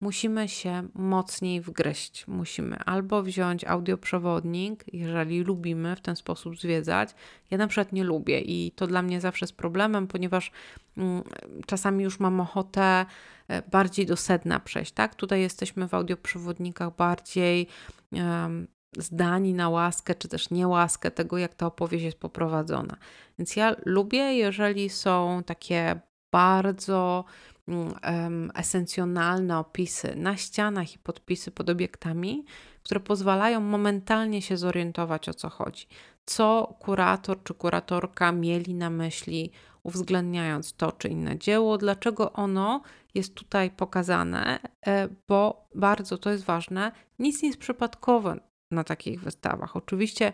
musimy 0.00 0.48
się 0.48 0.88
mocniej 0.94 1.60
wgryźć. 1.60 2.26
Musimy 2.26 2.76
albo 2.76 3.22
wziąć 3.22 3.64
audioprzewodnik, 3.64 4.84
jeżeli 4.92 5.40
lubimy 5.40 5.96
w 5.96 6.00
ten 6.00 6.16
sposób 6.16 6.58
zwiedzać. 6.58 7.14
Ja 7.50 7.58
na 7.58 7.66
przykład 7.66 7.92
nie 7.92 8.04
lubię 8.04 8.40
i 8.40 8.72
to 8.72 8.86
dla 8.86 9.02
mnie 9.02 9.20
zawsze 9.20 9.44
jest 9.44 9.56
problemem, 9.56 10.06
ponieważ 10.06 10.52
mm, 10.96 11.22
czasami 11.66 12.04
już 12.04 12.20
mam 12.20 12.40
ochotę 12.40 13.06
e, 13.48 13.62
bardziej 13.70 14.06
do 14.06 14.16
sedna 14.16 14.60
przejść, 14.60 14.92
tak? 14.92 15.14
Tutaj 15.14 15.40
jesteśmy 15.40 15.88
w 15.88 15.94
audioprzewodnikach 15.94 16.96
bardziej 16.96 17.66
um, 18.12 18.66
zdani 18.96 19.54
na 19.54 19.68
łaskę, 19.68 20.14
czy 20.14 20.28
też 20.28 20.50
niełaskę 20.50 21.10
tego, 21.10 21.38
jak 21.38 21.54
ta 21.54 21.66
opowieść 21.66 22.04
jest 22.04 22.18
poprowadzona. 22.18 22.96
Więc 23.38 23.56
ja 23.56 23.76
lubię, 23.86 24.34
jeżeli 24.34 24.88
są 24.88 25.42
takie 25.46 26.00
bardzo 26.32 27.24
um, 27.70 28.50
esencjonalne 28.54 29.58
opisy 29.58 30.16
na 30.16 30.36
ścianach 30.36 30.94
i 30.94 30.98
podpisy 30.98 31.50
pod 31.50 31.70
obiektami, 31.70 32.44
które 32.82 33.00
pozwalają 33.00 33.60
momentalnie 33.60 34.42
się 34.42 34.56
zorientować 34.56 35.28
o 35.28 35.34
co 35.34 35.48
chodzi. 35.48 35.86
Co 36.26 36.76
kurator 36.78 37.42
czy 37.42 37.54
kuratorka 37.54 38.32
mieli 38.32 38.74
na 38.74 38.90
myśli, 38.90 39.52
uwzględniając 39.82 40.72
to 40.72 40.92
czy 40.92 41.08
inne 41.08 41.38
dzieło, 41.38 41.78
dlaczego 41.78 42.32
ono 42.32 42.82
jest 43.14 43.34
tutaj 43.34 43.70
pokazane, 43.70 44.58
e, 44.86 45.08
bo 45.28 45.68
bardzo 45.74 46.18
to 46.18 46.30
jest 46.30 46.44
ważne, 46.44 46.92
nic 47.18 47.42
nie 47.42 47.48
jest 47.48 47.60
przypadkowe 47.60 48.40
na 48.70 48.84
takich 48.84 49.20
wystawach. 49.20 49.76
Oczywiście 49.76 50.32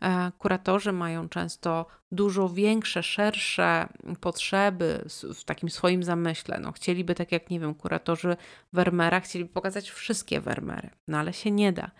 e, 0.00 0.32
kuratorzy 0.38 0.92
mają 0.92 1.28
często 1.28 1.86
dużo 2.12 2.48
większe, 2.48 3.02
szersze 3.02 3.88
potrzeby 4.20 5.04
w 5.34 5.44
takim 5.44 5.70
swoim 5.70 6.02
zamyśle. 6.02 6.60
No, 6.60 6.72
chcieliby, 6.72 7.14
tak 7.14 7.32
jak 7.32 7.50
nie 7.50 7.60
wiem, 7.60 7.74
kuratorzy 7.74 8.36
Vermeera, 8.72 9.20
chcieliby 9.20 9.50
pokazać 9.50 9.90
wszystkie 9.90 10.40
Vermeery, 10.40 10.90
no 11.08 11.18
ale 11.18 11.32
się 11.32 11.50
nie 11.50 11.72
da. 11.72 11.90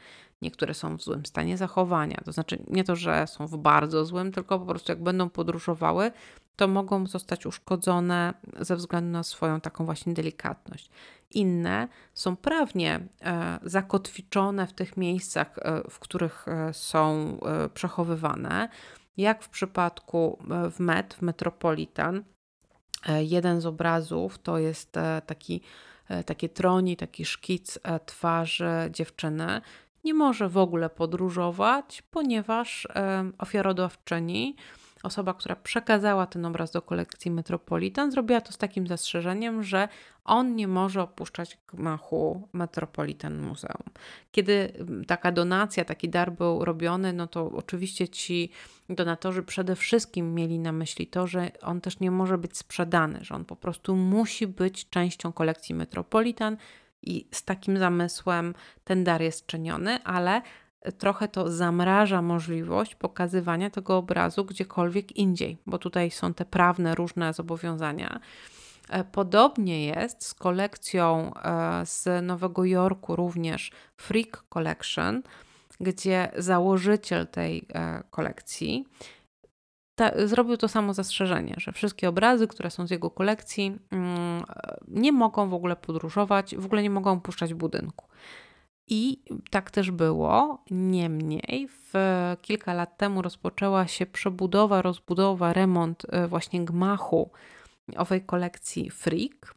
Niektóre 0.43 0.75
są 0.75 0.97
w 0.97 1.03
złym 1.03 1.27
stanie 1.27 1.57
zachowania, 1.57 2.21
to 2.25 2.33
znaczy 2.33 2.59
nie 2.69 2.85
to, 2.85 2.97
że 2.97 3.27
są 3.27 3.47
w 3.47 3.57
bardzo 3.57 4.05
złym, 4.05 4.33
tylko 4.33 4.59
po 4.59 4.67
prostu 4.67 4.93
jak 4.93 5.03
będą 5.03 5.31
podróżowały, 5.31 6.11
to 6.59 6.69
mogą 6.69 7.07
zostać 7.07 7.47
uszkodzone 7.47 8.35
ze 8.61 8.77
względu 8.77 9.11
na 9.11 9.23
swoją 9.23 9.61
taką 9.61 9.85
właśnie 9.85 10.15
delikatność. 10.15 10.91
Inne 11.31 11.89
są 12.15 12.37
prawnie 12.37 13.01
e, 13.23 13.59
zakotwiczone 13.63 14.67
w 14.67 14.73
tych 14.73 14.97
miejscach, 14.97 15.59
e, 15.59 15.83
w 15.91 15.99
których 15.99 16.49
e, 16.49 16.75
są 16.75 17.39
przechowywane, 17.75 18.69
jak 19.17 19.43
w 19.43 19.49
przypadku 19.49 20.39
w 20.71 20.81
Met, 20.81 21.15
w 21.15 21.23
Metropolitan. 21.23 22.25
Jeden 23.21 23.61
z 23.61 23.67
obrazów 23.67 24.39
to 24.39 24.59
jest 24.59 24.93
taki, 25.27 25.61
takie 26.27 26.49
troni, 26.49 26.97
taki 26.97 27.25
szkic 27.25 27.79
twarzy 28.07 28.71
dziewczyny. 28.91 29.61
Nie 30.05 30.15
może 30.15 30.49
w 30.49 30.57
ogóle 30.57 30.91
podróżować, 30.91 32.03
ponieważ 32.11 32.89
ofiarodawczyni 33.39 34.57
osoba, 35.03 35.35
która 35.35 35.57
przekazała 35.57 36.27
ten 36.27 36.45
obraz 36.45 36.71
do 36.71 36.83
kolekcji 36.83 37.31
Metropolitan, 37.31 38.13
zrobiła 38.13 38.41
to 38.41 38.53
z 38.53 38.59
takim 38.59 38.87
zastrzeżeniem, 38.87 39.63
że 39.63 39.89
on 40.25 40.57
nie 40.57 40.69
może 40.69 41.03
opuszczać 41.03 41.59
gmachu 41.73 42.49
Metropolitan 42.53 43.39
Muzeum. 43.39 43.83
Kiedy 44.33 44.73
mm, 44.79 45.05
taka 45.05 45.33
donacja, 45.33 45.85
taki 45.85 46.09
dar 46.09 46.33
był 46.33 46.65
robiony, 46.65 47.13
no 47.13 47.27
to 47.27 47.51
oczywiście 47.51 48.09
ci 48.09 48.51
donatorzy 48.89 49.43
przede 49.43 49.77
wszystkim 49.77 50.35
mieli 50.35 50.59
na 50.59 50.73
myśli 50.73 51.07
to, 51.07 51.27
że 51.27 51.51
on 51.63 51.81
też 51.81 52.01
nie 52.01 52.11
może 52.11 52.39
być 52.39 52.57
sprzedany, 52.57 53.19
że 53.23 53.35
on 53.35 53.45
po 53.45 53.57
prostu 53.57 53.97
musi 53.97 54.47
być 54.47 54.91
częścią 54.91 55.33
kolekcji 55.33 55.75
Metropolitan 55.75 56.57
i 57.03 57.27
z 57.33 57.45
takim 57.45 57.79
zamysłem 57.79 58.55
ten 58.85 59.05
dar 59.05 59.23
jest 59.23 59.47
czyniony, 59.47 60.05
ale 60.05 60.43
trochę 60.99 61.29
to 61.29 61.51
zamraża 61.51 62.23
możliwość 62.23 62.95
pokazywania 62.95 63.71
tego 63.71 63.97
obrazu 63.97 64.45
gdziekolwiek 64.45 65.17
indziej, 65.17 65.59
bo 65.67 65.79
tutaj 65.79 66.11
są 66.11 66.35
te 66.35 66.45
prawne 66.45 66.95
różne 66.95 67.33
zobowiązania. 67.33 68.21
E, 68.89 69.05
podobnie 69.05 69.87
jest 69.87 70.27
z 70.27 70.35
kolekcją 70.35 71.35
e, 71.35 71.87
z 71.87 72.25
Nowego 72.25 72.65
Jorku, 72.65 73.17
również 73.17 73.71
Freak 73.97 74.45
Collection, 74.49 75.23
gdzie 75.81 76.29
założyciel 76.37 77.27
tej 77.27 77.67
e, 77.75 78.03
kolekcji 78.11 78.87
ta, 79.99 80.27
zrobił 80.27 80.57
to 80.57 80.69
samo 80.69 80.95
zastrzeżenie, 80.95 81.55
że 81.57 81.73
wszystkie 81.73 82.09
obrazy, 82.09 82.49
które 82.49 82.71
są 82.71 82.87
z 82.87 82.91
jego 82.91 83.11
kolekcji, 83.11 83.79
mm, 83.91 84.43
nie 84.89 85.13
mogą 85.13 85.49
w 85.49 85.55
ogóle 85.55 85.77
podróżować, 85.77 86.57
w 86.57 86.67
ogóle 86.67 86.83
nie 86.83 86.91
mogą 86.91 87.13
opuszczać 87.13 87.55
budynku. 87.55 88.07
I 88.89 89.23
tak 89.51 89.71
też 89.71 89.91
było. 89.91 90.65
Niemniej, 90.71 91.69
w 91.69 91.93
kilka 92.43 92.75
lat 92.75 92.97
temu 92.97 93.23
rozpoczęła 93.23 93.87
się 93.87 94.07
przebudowa, 94.07 94.83
rozbudowa, 94.83 95.53
remont 95.53 96.03
e, 96.09 96.29
właśnie 96.29 96.65
gmachu 96.65 97.31
owej 97.97 98.23
kolekcji 98.23 98.91
Freak. 98.91 99.55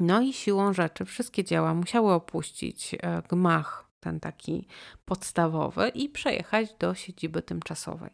No 0.00 0.20
i 0.20 0.32
siłą 0.32 0.72
rzeczy 0.72 1.04
wszystkie 1.04 1.44
dzieła 1.44 1.74
musiały 1.74 2.12
opuścić 2.12 2.94
e, 2.94 3.22
gmach, 3.28 3.88
ten 4.00 4.20
taki 4.20 4.66
podstawowy, 5.04 5.88
i 5.88 6.08
przejechać 6.08 6.74
do 6.74 6.94
siedziby 6.94 7.42
tymczasowej. 7.42 8.10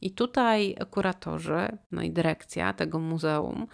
I 0.00 0.10
tutaj 0.10 0.76
kuratorzy, 0.90 1.78
no 1.92 2.02
i 2.02 2.10
dyrekcja 2.10 2.72
tego 2.72 2.98
muzeum 2.98 3.66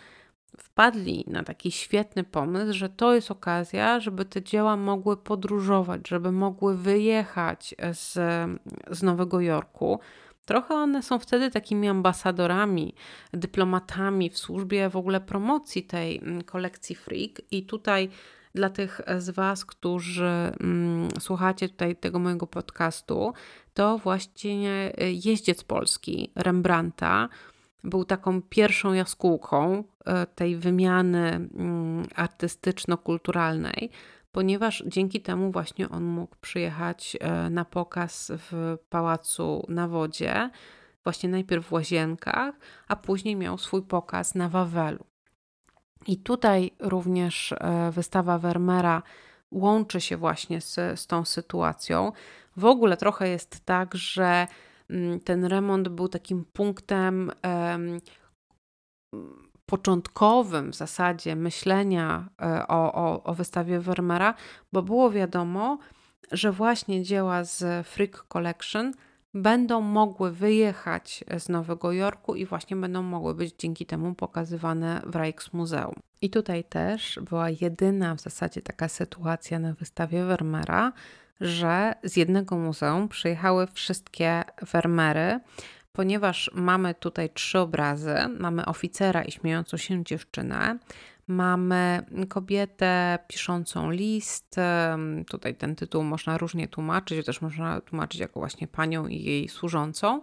wpadli 0.58 1.24
na 1.26 1.44
taki 1.44 1.70
świetny 1.70 2.24
pomysł, 2.24 2.72
że 2.72 2.88
to 2.88 3.14
jest 3.14 3.30
okazja, 3.30 4.00
żeby 4.00 4.24
te 4.24 4.42
dzieła 4.42 4.76
mogły 4.76 5.16
podróżować, 5.16 6.08
żeby 6.08 6.32
mogły 6.32 6.76
wyjechać 6.76 7.74
z, 7.92 8.12
z 8.90 9.02
Nowego 9.02 9.40
Jorku. 9.40 10.00
Trochę 10.44 10.74
one 10.74 11.02
są 11.02 11.18
wtedy 11.18 11.50
takimi 11.50 11.88
ambasadorami, 11.88 12.94
dyplomatami 13.32 14.30
w 14.30 14.38
służbie 14.38 14.88
w 14.88 14.96
ogóle 14.96 15.20
promocji 15.20 15.82
tej 15.82 16.18
mm, 16.18 16.44
kolekcji 16.44 16.94
Freak. 16.94 17.42
I 17.50 17.66
tutaj 17.66 18.08
dla 18.54 18.70
tych 18.70 19.00
z 19.18 19.30
Was, 19.30 19.64
którzy 19.64 20.52
mm, 20.60 21.08
słuchacie 21.20 21.68
tutaj 21.68 21.96
tego 21.96 22.18
mojego 22.18 22.46
podcastu, 22.46 23.32
to 23.74 23.98
właśnie 23.98 24.92
jeździec 25.24 25.64
polski 25.64 26.32
Rembrandta 26.36 27.28
był 27.84 28.04
taką 28.04 28.42
pierwszą 28.42 28.92
jaskółką 28.92 29.84
e, 30.04 30.26
tej 30.26 30.56
wymiany 30.56 31.28
mm, 31.28 32.02
artystyczno-kulturalnej, 32.14 33.90
ponieważ 34.32 34.84
dzięki 34.86 35.20
temu 35.20 35.52
właśnie 35.52 35.88
on 35.88 36.04
mógł 36.04 36.36
przyjechać 36.40 37.16
e, 37.20 37.50
na 37.50 37.64
pokaz 37.64 38.32
w 38.34 38.76
pałacu 38.90 39.66
na 39.68 39.88
wodzie, 39.88 40.50
właśnie 41.04 41.28
najpierw 41.28 41.66
w 41.66 41.72
łazienkach, 41.72 42.54
a 42.88 42.96
później 42.96 43.36
miał 43.36 43.58
swój 43.58 43.82
pokaz 43.82 44.34
na 44.34 44.48
Wawelu. 44.48 45.04
I 46.06 46.16
tutaj 46.16 46.70
również 46.78 47.52
e, 47.52 47.90
wystawa 47.90 48.38
Vermeera 48.38 49.02
łączy 49.50 50.00
się 50.00 50.16
właśnie 50.16 50.60
z, 50.60 51.00
z 51.00 51.06
tą 51.06 51.24
sytuacją. 51.24 52.12
W 52.56 52.64
ogóle 52.64 52.96
trochę 52.96 53.28
jest 53.28 53.64
tak, 53.64 53.94
że 53.94 54.46
ten 55.24 55.44
remont 55.44 55.88
był 55.88 56.08
takim 56.08 56.44
punktem 56.52 57.30
początkowym 59.68 60.70
w 60.70 60.74
zasadzie 60.74 61.36
myślenia 61.36 62.28
e, 62.42 62.68
o, 62.68 62.92
o, 62.94 63.22
o 63.24 63.34
wystawie 63.34 63.80
Vermeera, 63.80 64.34
bo 64.72 64.82
było 64.82 65.10
wiadomo, 65.10 65.78
że 66.32 66.52
właśnie 66.52 67.02
dzieła 67.02 67.44
z 67.44 67.86
Freak 67.86 68.24
Collection 68.28 68.92
będą 69.34 69.80
mogły 69.80 70.32
wyjechać 70.32 71.24
z 71.38 71.48
Nowego 71.48 71.92
Jorku 71.92 72.34
i 72.34 72.46
właśnie 72.46 72.76
będą 72.76 73.02
mogły 73.02 73.34
być 73.34 73.54
dzięki 73.58 73.86
temu 73.86 74.14
pokazywane 74.14 75.02
w 75.06 75.16
Rijksmuseum. 75.16 75.94
I 76.20 76.30
tutaj 76.30 76.64
też 76.64 77.20
była 77.30 77.50
jedyna 77.50 78.14
w 78.14 78.20
zasadzie 78.20 78.62
taka 78.62 78.88
sytuacja 78.88 79.58
na 79.58 79.74
wystawie 79.74 80.24
Vermeera, 80.24 80.92
że 81.40 81.94
z 82.02 82.16
jednego 82.16 82.56
muzeum 82.56 83.08
przyjechały 83.08 83.66
wszystkie 83.66 84.42
Vermeery, 84.72 85.40
ponieważ 85.92 86.50
mamy 86.54 86.94
tutaj 86.94 87.30
trzy 87.30 87.58
obrazy. 87.58 88.14
Mamy 88.38 88.66
oficera 88.66 89.22
i 89.22 89.32
śmiejącą 89.32 89.76
się 89.76 90.04
dziewczynę, 90.04 90.78
Mamy 91.28 92.02
kobietę 92.28 93.18
piszącą 93.26 93.90
list. 93.90 94.56
Tutaj 95.26 95.54
ten 95.54 95.76
tytuł 95.76 96.02
można 96.02 96.38
różnie 96.38 96.68
tłumaczyć, 96.68 97.26
też 97.26 97.40
można 97.40 97.80
tłumaczyć 97.80 98.20
jako 98.20 98.40
właśnie 98.40 98.68
panią 98.68 99.06
i 99.06 99.22
jej 99.22 99.48
służącą. 99.48 100.22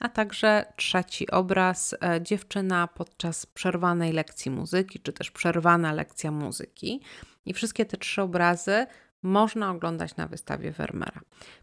A 0.00 0.08
także 0.08 0.72
trzeci 0.76 1.30
obraz, 1.30 1.94
e, 2.02 2.22
dziewczyna 2.22 2.86
podczas 2.86 3.46
przerwanej 3.46 4.12
lekcji 4.12 4.50
muzyki, 4.50 5.00
czy 5.00 5.12
też 5.12 5.30
przerwana 5.30 5.92
lekcja 5.92 6.30
muzyki. 6.30 7.00
I 7.46 7.54
wszystkie 7.54 7.86
te 7.86 7.96
trzy 7.96 8.22
obrazy 8.22 8.86
można 9.22 9.70
oglądać 9.70 10.16
na 10.16 10.26
wystawie 10.26 10.72
Vermeera. 10.72 11.20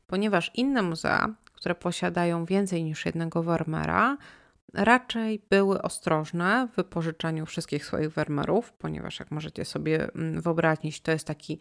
Ponieważ 0.08 0.52
inne 0.54 0.82
muzea, 0.82 1.36
które 1.54 1.76
posiadają 1.76 2.46
więcej 2.46 2.84
niż 2.84 3.06
jednego 3.06 3.44
Vermeera, 3.44 4.18
raczej 4.74 5.42
były 5.50 5.82
ostrożne 5.82 6.68
w 6.72 6.76
wypożyczaniu 6.76 7.46
wszystkich 7.46 7.86
swoich 7.86 8.10
Vermeerów, 8.14 8.74
ponieważ 8.74 9.20
jak 9.20 9.32
możecie 9.32 9.66
sobie 9.66 10.14
mm, 10.16 10.42
wyobrazić, 10.42 11.02
to 11.02 11.12
jest 11.12 11.28
taki 11.28 11.60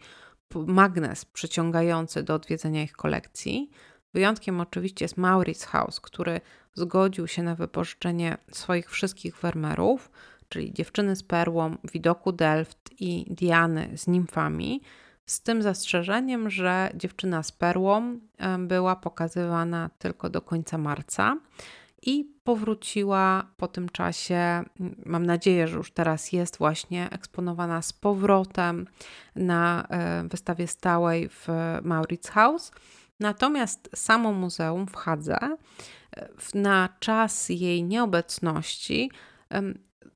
magnes 0.55 1.25
przyciągający 1.25 2.23
do 2.23 2.33
odwiedzenia 2.33 2.83
ich 2.83 2.93
kolekcji. 2.93 3.69
Wyjątkiem 4.13 4.61
oczywiście 4.61 5.05
jest 5.05 5.17
Maurits 5.17 5.65
House, 5.65 5.99
który 5.99 6.41
zgodził 6.73 7.27
się 7.27 7.43
na 7.43 7.55
wypożyczenie 7.55 8.37
swoich 8.51 8.89
wszystkich 8.89 9.37
Vermeerów, 9.37 10.11
czyli 10.49 10.73
Dziewczyny 10.73 11.15
z 11.15 11.23
Perłą, 11.23 11.77
Widoku 11.93 12.31
Delft 12.31 12.89
i 12.99 13.25
Diany 13.29 13.89
z 13.97 14.07
nimfami, 14.07 14.81
z 15.27 15.41
tym 15.41 15.61
zastrzeżeniem, 15.61 16.49
że 16.49 16.89
Dziewczyna 16.95 17.43
z 17.43 17.51
Perłą 17.51 18.19
była 18.59 18.95
pokazywana 18.95 19.89
tylko 19.99 20.29
do 20.29 20.41
końca 20.41 20.77
marca 20.77 21.37
i 22.01 22.31
powróciła 22.43 23.47
po 23.57 23.67
tym 23.67 23.89
czasie. 23.89 24.63
Mam 25.05 25.25
nadzieję, 25.25 25.67
że 25.67 25.77
już 25.77 25.91
teraz 25.91 26.31
jest 26.31 26.57
właśnie 26.57 27.09
eksponowana 27.11 27.81
z 27.81 27.93
powrotem 27.93 28.87
na 29.35 29.87
e, 29.89 30.23
wystawie 30.27 30.67
stałej 30.67 31.29
w 31.29 31.47
Maurits 31.83 32.29
House. 32.29 32.71
Natomiast 33.19 33.89
samo 33.95 34.33
muzeum 34.33 34.87
w 34.87 34.95
Hadze 34.95 35.39
e, 35.41 35.57
na 36.53 36.89
czas 36.99 37.49
jej 37.49 37.83
nieobecności 37.83 39.11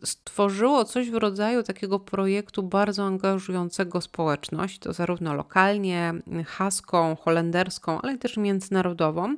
stworzyło 0.03 0.85
coś 0.85 1.09
w 1.09 1.15
rodzaju 1.15 1.63
takiego 1.63 1.99
projektu 1.99 2.63
bardzo 2.63 3.03
angażującego 3.03 4.01
społeczność, 4.01 4.79
to 4.79 4.93
zarówno 4.93 5.33
lokalnie, 5.33 6.13
haską, 6.45 7.15
holenderską, 7.15 8.01
ale 8.01 8.17
też 8.17 8.37
międzynarodową, 8.37 9.35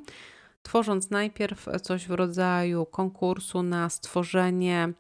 tworząc 0.64 1.10
najpierw 1.10 1.68
coś 1.82 2.08
w 2.08 2.12
rodzaju 2.12 2.86
konkursu 2.86 3.64
na 3.64 3.90
stworzenie 3.90 4.94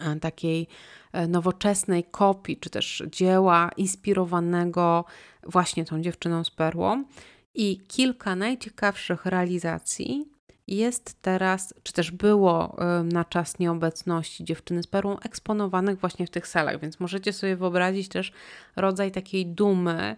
e, 0.00 0.16
takiej 0.16 0.68
e, 1.12 1.28
nowoczesnej 1.28 2.04
kopii, 2.04 2.56
czy 2.56 2.70
też 2.70 3.02
dzieła 3.10 3.70
inspirowanego 3.76 5.04
właśnie 5.42 5.84
tą 5.84 6.02
dziewczyną 6.02 6.44
z 6.44 6.50
perłą 6.50 7.04
i 7.54 7.78
kilka 7.88 8.36
najciekawszych 8.36 9.26
realizacji 9.26 10.37
jest 10.68 11.22
teraz, 11.22 11.74
czy 11.82 11.92
też 11.92 12.10
było 12.10 12.76
na 13.04 13.24
czas 13.24 13.58
nieobecności 13.58 14.44
dziewczyny 14.44 14.82
z 14.82 14.86
perłą 14.86 15.18
eksponowanych 15.18 15.98
właśnie 15.98 16.26
w 16.26 16.30
tych 16.30 16.46
salach, 16.46 16.80
więc 16.80 17.00
możecie 17.00 17.32
sobie 17.32 17.56
wyobrazić 17.56 18.08
też 18.08 18.32
rodzaj 18.76 19.12
takiej 19.12 19.46
dumy 19.46 20.16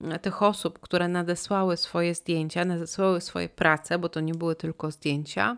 e, 0.00 0.18
tych 0.18 0.42
osób, 0.42 0.78
które 0.78 1.08
nadesłały 1.08 1.76
swoje 1.76 2.14
zdjęcia, 2.14 2.64
nadesłały 2.64 3.20
swoje 3.20 3.48
prace, 3.48 3.98
bo 3.98 4.08
to 4.08 4.20
nie 4.20 4.34
były 4.34 4.56
tylko 4.56 4.90
zdjęcia 4.90 5.56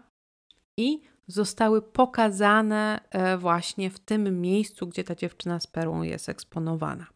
i 0.76 1.02
zostały 1.26 1.82
pokazane 1.82 3.00
e, 3.10 3.38
właśnie 3.38 3.90
w 3.90 3.98
tym 3.98 4.40
miejscu, 4.40 4.86
gdzie 4.86 5.04
ta 5.04 5.14
dziewczyna 5.14 5.60
z 5.60 5.66
perłą 5.66 6.02
jest 6.02 6.28
eksponowana. 6.28 7.06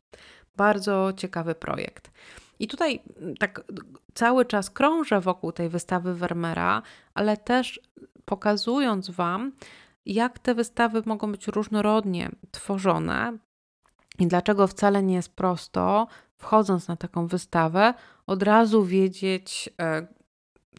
Bardzo 0.57 1.13
ciekawy 1.17 1.55
projekt. 1.55 2.11
I 2.59 2.69
tutaj 2.69 3.01
mm, 3.21 3.37
tak 3.37 3.65
cały 4.15 4.45
czas 4.45 4.71
krążę 4.71 5.21
wokół 5.21 5.53
tej 5.53 5.69
wystawy 5.69 6.15
Vermeera, 6.15 6.83
ale 7.15 7.37
też 7.37 7.81
pokazując 8.25 9.11
Wam, 9.11 9.53
jak 10.07 10.39
te 10.39 10.55
wystawy 10.55 11.03
mogą 11.07 11.33
być 11.33 11.47
różnorodnie 11.47 12.31
tworzone 12.51 13.39
i 14.19 14.27
dlaczego 14.27 14.67
wcale 14.67 15.03
nie 15.03 15.15
jest 15.15 15.35
prosto, 15.35 16.07
wchodząc 16.37 16.89
na 16.89 16.97
taką 16.97 17.27
wystawę, 17.27 17.95
od 18.27 18.43
razu 18.43 18.85
wiedzieć, 18.85 19.71
e, 19.81 20.07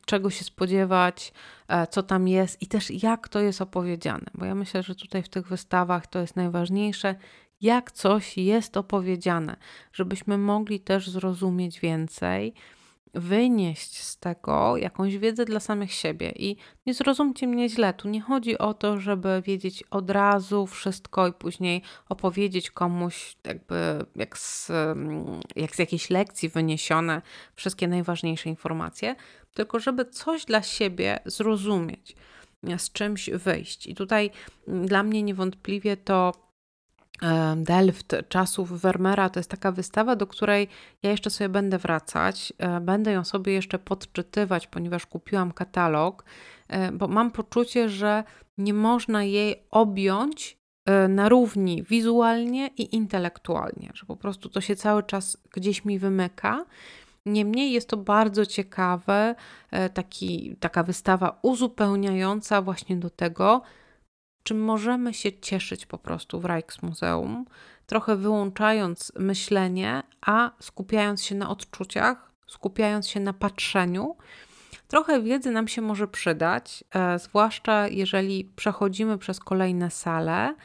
czego 0.05 0.29
się 0.29 0.43
spodziewać, 0.43 1.33
e, 1.67 1.87
co 1.87 2.03
tam 2.03 2.27
jest 2.27 2.61
i 2.61 2.67
też 2.67 3.03
jak 3.03 3.27
to 3.27 3.39
jest 3.39 3.61
opowiedziane. 3.61 4.25
Bo 4.33 4.45
ja 4.45 4.55
myślę, 4.55 4.83
że 4.83 4.95
tutaj 4.95 5.23
w 5.23 5.29
tych 5.29 5.47
wystawach 5.47 6.07
to 6.07 6.19
jest 6.19 6.35
najważniejsze, 6.35 7.15
jak 7.61 7.91
coś 7.91 8.37
jest 8.37 8.77
opowiedziane, 8.77 9.55
żebyśmy 9.93 10.37
mogli 10.37 10.79
też 10.79 11.09
zrozumieć 11.09 11.79
więcej, 11.79 12.53
wynieść 13.13 14.03
z 14.03 14.17
tego 14.17 14.77
jakąś 14.77 15.17
wiedzę 15.17 15.45
dla 15.45 15.59
samych 15.59 15.91
siebie. 15.91 16.31
I 16.35 16.57
nie 16.85 16.93
zrozumcie 16.93 17.47
mnie 17.47 17.69
źle, 17.69 17.93
tu 17.93 18.09
nie 18.09 18.21
chodzi 18.21 18.57
o 18.57 18.73
to, 18.73 18.99
żeby 18.99 19.41
wiedzieć 19.45 19.83
od 19.91 20.09
razu 20.09 20.67
wszystko 20.67 21.27
i 21.27 21.33
później 21.33 21.81
opowiedzieć 22.09 22.71
komuś, 22.71 23.37
jakby 23.43 24.05
jak 24.15 24.37
z, 24.37 24.71
jak 25.55 25.75
z 25.75 25.79
jakiejś 25.79 26.09
lekcji 26.09 26.49
wyniesione 26.49 27.21
wszystkie 27.55 27.87
najważniejsze 27.87 28.49
informacje, 28.49 29.15
tylko 29.53 29.79
żeby 29.79 30.05
coś 30.05 30.45
dla 30.45 30.61
siebie 30.61 31.19
zrozumieć, 31.25 32.15
z 32.77 32.91
czymś 32.91 33.29
wyjść. 33.29 33.87
I 33.87 33.95
tutaj 33.95 34.29
dla 34.67 35.03
mnie 35.03 35.23
niewątpliwie 35.23 35.97
to 35.97 36.48
Delft 37.55 38.15
czasów 38.29 38.81
Vermeera 38.81 39.29
to 39.29 39.39
jest 39.39 39.49
taka 39.49 39.71
wystawa, 39.71 40.15
do 40.15 40.27
której 40.27 40.67
ja 41.03 41.11
jeszcze 41.11 41.29
sobie 41.29 41.49
będę 41.49 41.77
wracać. 41.77 42.53
E, 42.57 42.79
będę 42.79 43.11
ją 43.11 43.23
sobie 43.23 43.53
jeszcze 43.53 43.79
podczytywać, 43.79 44.67
ponieważ 44.67 45.05
kupiłam 45.05 45.51
katalog, 45.51 46.25
e, 46.67 46.91
bo 46.91 47.07
mam 47.07 47.31
poczucie, 47.31 47.89
że 47.89 48.23
nie 48.57 48.73
można 48.73 49.23
jej 49.23 49.63
objąć 49.71 50.57
e, 50.85 51.07
na 51.07 51.29
równi 51.29 51.83
wizualnie 51.83 52.69
i 52.77 52.95
intelektualnie, 52.95 53.91
że 53.93 54.05
po 54.05 54.15
prostu 54.15 54.49
to 54.49 54.61
się 54.61 54.75
cały 54.75 55.03
czas 55.03 55.37
gdzieś 55.53 55.85
mi 55.85 55.99
wymyka. 55.99 56.65
Niemniej 57.25 57.71
jest 57.71 57.89
to 57.89 57.97
bardzo 57.97 58.45
ciekawe, 58.45 59.35
taki, 59.93 60.55
taka 60.59 60.83
wystawa 60.83 61.39
uzupełniająca 61.41 62.61
właśnie 62.61 62.95
do 62.97 63.09
tego, 63.09 63.61
czym 64.43 64.61
możemy 64.61 65.13
się 65.13 65.39
cieszyć 65.39 65.85
po 65.85 65.97
prostu 65.97 66.39
w 66.39 66.45
Rijksmuseum, 66.45 67.45
trochę 67.85 68.15
wyłączając 68.15 69.11
myślenie, 69.19 70.03
a 70.21 70.51
skupiając 70.59 71.23
się 71.23 71.35
na 71.35 71.49
odczuciach, 71.49 72.31
skupiając 72.47 73.07
się 73.07 73.19
na 73.19 73.33
patrzeniu. 73.33 74.15
Trochę 74.87 75.21
wiedzy 75.21 75.51
nam 75.51 75.67
się 75.67 75.81
może 75.81 76.07
przydać, 76.07 76.83
e, 76.95 77.19
zwłaszcza 77.19 77.87
jeżeli 77.87 78.45
przechodzimy 78.45 79.17
przez 79.17 79.39
kolejne 79.39 79.91
sale 79.91 80.55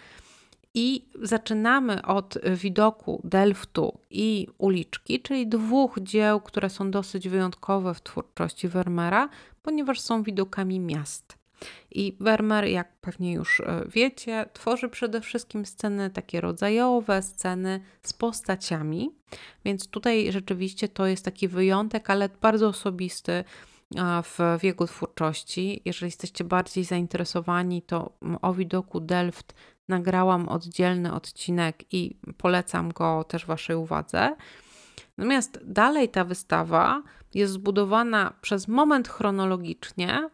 i 0.75 1.05
zaczynamy 1.23 2.03
od 2.03 2.39
widoku 2.55 3.21
Delftu 3.25 3.99
i 4.11 4.47
uliczki, 4.59 5.21
czyli 5.21 5.47
dwóch 5.47 5.99
dzieł, 6.01 6.41
które 6.41 6.71
są 6.71 6.91
dosyć 6.91 7.29
wyjątkowe 7.29 7.95
w 7.95 8.03
twórczości 8.03 8.69
Vermeera, 8.69 9.29
ponieważ 9.63 10.01
są 10.01 10.23
widokami 10.23 10.81
miast. 10.81 11.44
I 11.91 12.17
Vermeer, 12.21 12.65
jak 12.65 12.97
pewnie 13.01 13.33
już 13.33 13.61
e, 13.61 13.85
wiecie, 13.89 14.47
tworzy 14.53 14.89
przede 14.89 15.21
wszystkim 15.21 15.67
sceny 15.67 16.11
takie 16.11 16.41
rodzajowe, 16.41 17.23
sceny 17.23 17.81
z 18.03 18.13
postaciami, 18.13 19.11
więc 19.65 19.89
tutaj 19.89 20.33
rzeczywiście 20.33 20.89
to 20.89 21.07
jest 21.07 21.25
taki 21.25 21.49
wyjątek, 21.49 22.11
ale 22.11 22.29
bardzo 22.41 22.69
osobisty 22.69 23.45
w 24.23 24.59
wieku 24.61 24.87
twórczości. 24.87 25.83
Jeżeli 25.85 26.07
jesteście 26.07 26.45
bardziej 26.45 26.85
zainteresowani, 26.85 27.83
to 27.83 28.19
o 28.43 28.55
widoku 28.55 29.01
Delft 29.01 29.55
nagrałam 29.89 30.49
oddzielny 30.49 31.13
odcinek 31.13 31.95
i 31.95 32.17
polecam 32.39 32.93
go 32.93 33.25
też 33.25 33.47
Waszej 33.47 33.77
uwadze. 33.77 34.37
Natomiast 35.19 35.61
dalej 35.65 36.09
ta 36.09 36.25
wystawa 36.25 37.03
jest 37.35 37.53
zbudowana 37.53 38.33
przez 38.41 38.69
moment 38.69 39.09
chronologicznie, 39.09 40.29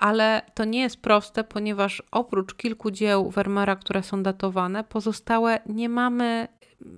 ale 0.00 0.42
to 0.54 0.64
nie 0.64 0.80
jest 0.80 0.96
proste, 0.96 1.44
ponieważ 1.44 2.02
oprócz 2.10 2.54
kilku 2.54 2.90
dzieł 2.90 3.30
Vermeera, 3.30 3.76
które 3.76 4.02
są 4.02 4.22
datowane, 4.22 4.84
pozostałe 4.84 5.58
nie 5.66 5.88
mamy 5.88 6.48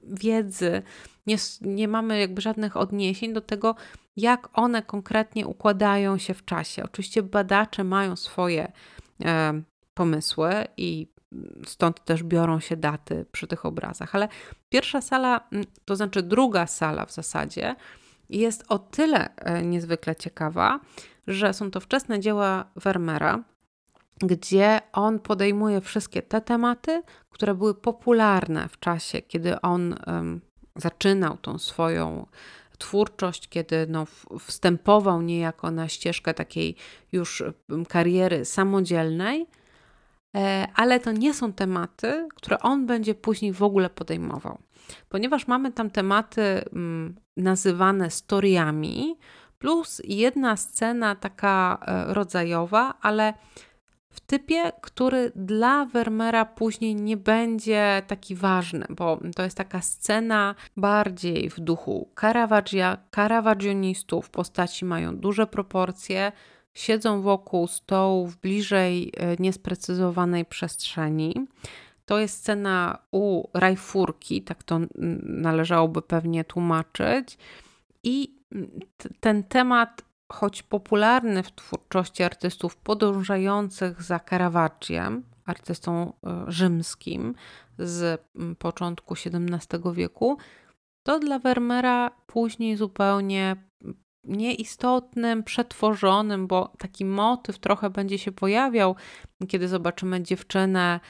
wiedzy, 0.05 0.83
nie, 1.27 1.37
nie 1.61 1.89
mamy 1.89 2.21
jakby 2.21 2.41
żadnych 2.41 2.77
odniesień 2.77 3.33
do 3.33 3.41
tego, 3.41 3.75
jak 4.17 4.49
one 4.53 4.83
konkretnie 4.83 5.47
układają 5.47 6.19
się 6.19 6.35
w 6.35 6.45
czasie. 6.45 6.83
Oczywiście 6.83 7.23
badacze 7.23 7.85
mają 7.85 8.17
swoje 8.17 8.73
e, 9.25 9.63
pomysły 9.95 10.51
i 10.77 11.13
stąd 11.67 12.05
też 12.05 12.23
biorą 12.23 12.61
się 12.61 12.77
daty 12.77 13.27
przy 13.33 13.47
tych 13.47 13.67
obrazach, 13.67 14.15
ale 14.15 14.29
pierwsza 14.69 15.01
sala, 15.01 15.49
to 15.85 15.97
znaczy 15.97 16.23
druga 16.23 16.67
sala 16.67 17.07
w 17.07 17.13
zasadzie, 17.13 17.75
jest 18.31 18.65
o 18.69 18.79
tyle 18.79 19.37
e, 19.37 19.63
niezwykle 19.63 20.17
ciekawa, 20.17 20.81
że 21.27 21.55
są 21.55 21.71
to 21.71 21.81
wczesne 21.81 22.21
dzieła 22.21 22.65
Vermeera, 22.77 23.45
gdzie 24.23 24.81
on 24.93 25.19
podejmuje 25.19 25.81
wszystkie 25.81 26.23
te 26.23 26.41
tematy, 26.41 27.03
które 27.31 27.55
były 27.55 27.75
popularne 27.75 28.69
w 28.69 28.79
czasie, 28.79 29.23
kiedy 29.23 29.61
on 29.61 29.95
um, 30.07 30.41
zaczynał 30.77 31.37
tą 31.37 31.59
swoją 31.59 32.27
twórczość, 32.79 33.49
kiedy 33.49 33.87
no, 33.89 34.07
wstępował 34.41 35.23
niejako 35.23 35.71
na 35.71 35.89
ścieżkę 35.89 36.35
takiej 36.35 36.77
już 37.13 37.43
kariery 37.89 38.45
samodzielnej, 38.45 39.47
e, 40.37 40.67
ale 40.75 41.01
to 41.01 41.13
nie 41.13 41.35
są 41.35 41.53
tematy, 41.53 42.29
które 42.35 42.59
on 42.59 42.87
będzie 42.87 43.15
później 43.15 43.53
w 43.53 43.63
ogóle 43.63 43.91
podejmował. 43.91 44.59
Ponieważ 45.09 45.47
mamy 45.47 45.73
tam 45.73 45.91
tematy 45.91 46.65
nazywane 47.37 48.11
storiami, 48.11 49.17
plus 49.63 50.03
jedna 50.05 50.57
scena 50.57 51.15
taka 51.15 51.79
e, 51.87 52.15
rodzajowa, 52.15 52.95
ale 53.01 53.35
w 54.11 54.21
typie, 54.21 54.73
który 54.81 55.33
dla 55.37 55.85
Vermeera 55.87 56.45
później 56.45 56.95
nie 56.95 57.17
będzie 57.17 58.03
taki 58.07 58.35
ważny, 58.35 58.87
bo 58.91 59.19
to 59.37 59.43
jest 59.43 59.57
taka 59.57 59.81
scena 59.81 60.55
bardziej 60.77 61.51
w 61.51 61.61
duchu 61.61 62.09
Caravaggia, 62.21 62.99
Caravagionistów. 63.15 64.31
Postaci 64.31 64.85
mają 64.85 65.17
duże 65.17 65.47
proporcje, 65.47 66.33
siedzą 66.75 67.23
wokół 67.23 67.67
stołów 67.67 68.37
bliżej 68.37 69.13
e, 69.17 69.37
niesprecyzowanej 69.39 70.45
przestrzeni. 70.45 71.47
To 72.07 72.19
jest 72.19 72.37
scena 72.37 72.99
u 73.11 73.49
Rajfurki, 73.55 74.43
tak 74.43 74.63
to 74.63 74.81
należałoby 75.23 76.03
pewnie 76.03 76.45
tłumaczyć. 76.45 77.39
I 78.03 78.42
ten 79.21 79.45
temat 79.45 80.05
choć 80.33 80.63
popularny 80.63 81.43
w 81.43 81.53
twórczości 81.53 82.23
artystów 82.23 82.77
podążających 82.77 84.03
za 84.03 84.21
Caravaggiam, 84.21 85.23
artystą 85.47 86.13
e, 86.27 86.45
rzymskim 86.49 87.35
z 87.79 88.23
początku 88.59 89.15
XVII 89.15 89.93
wieku, 89.93 90.39
to 91.03 91.19
dla 91.19 91.39
Vermeera 91.39 92.11
później 92.27 92.77
zupełnie 92.77 93.57
nieistotnym, 94.25 95.43
przetworzonym, 95.43 96.47
bo 96.47 96.73
taki 96.79 97.05
motyw 97.05 97.59
trochę 97.59 97.91
będzie 97.91 98.19
się 98.19 98.33
pojawiał, 98.33 98.97
kiedy 99.49 99.69
zobaczymy 99.69 100.23
dziewczynę 100.23 101.01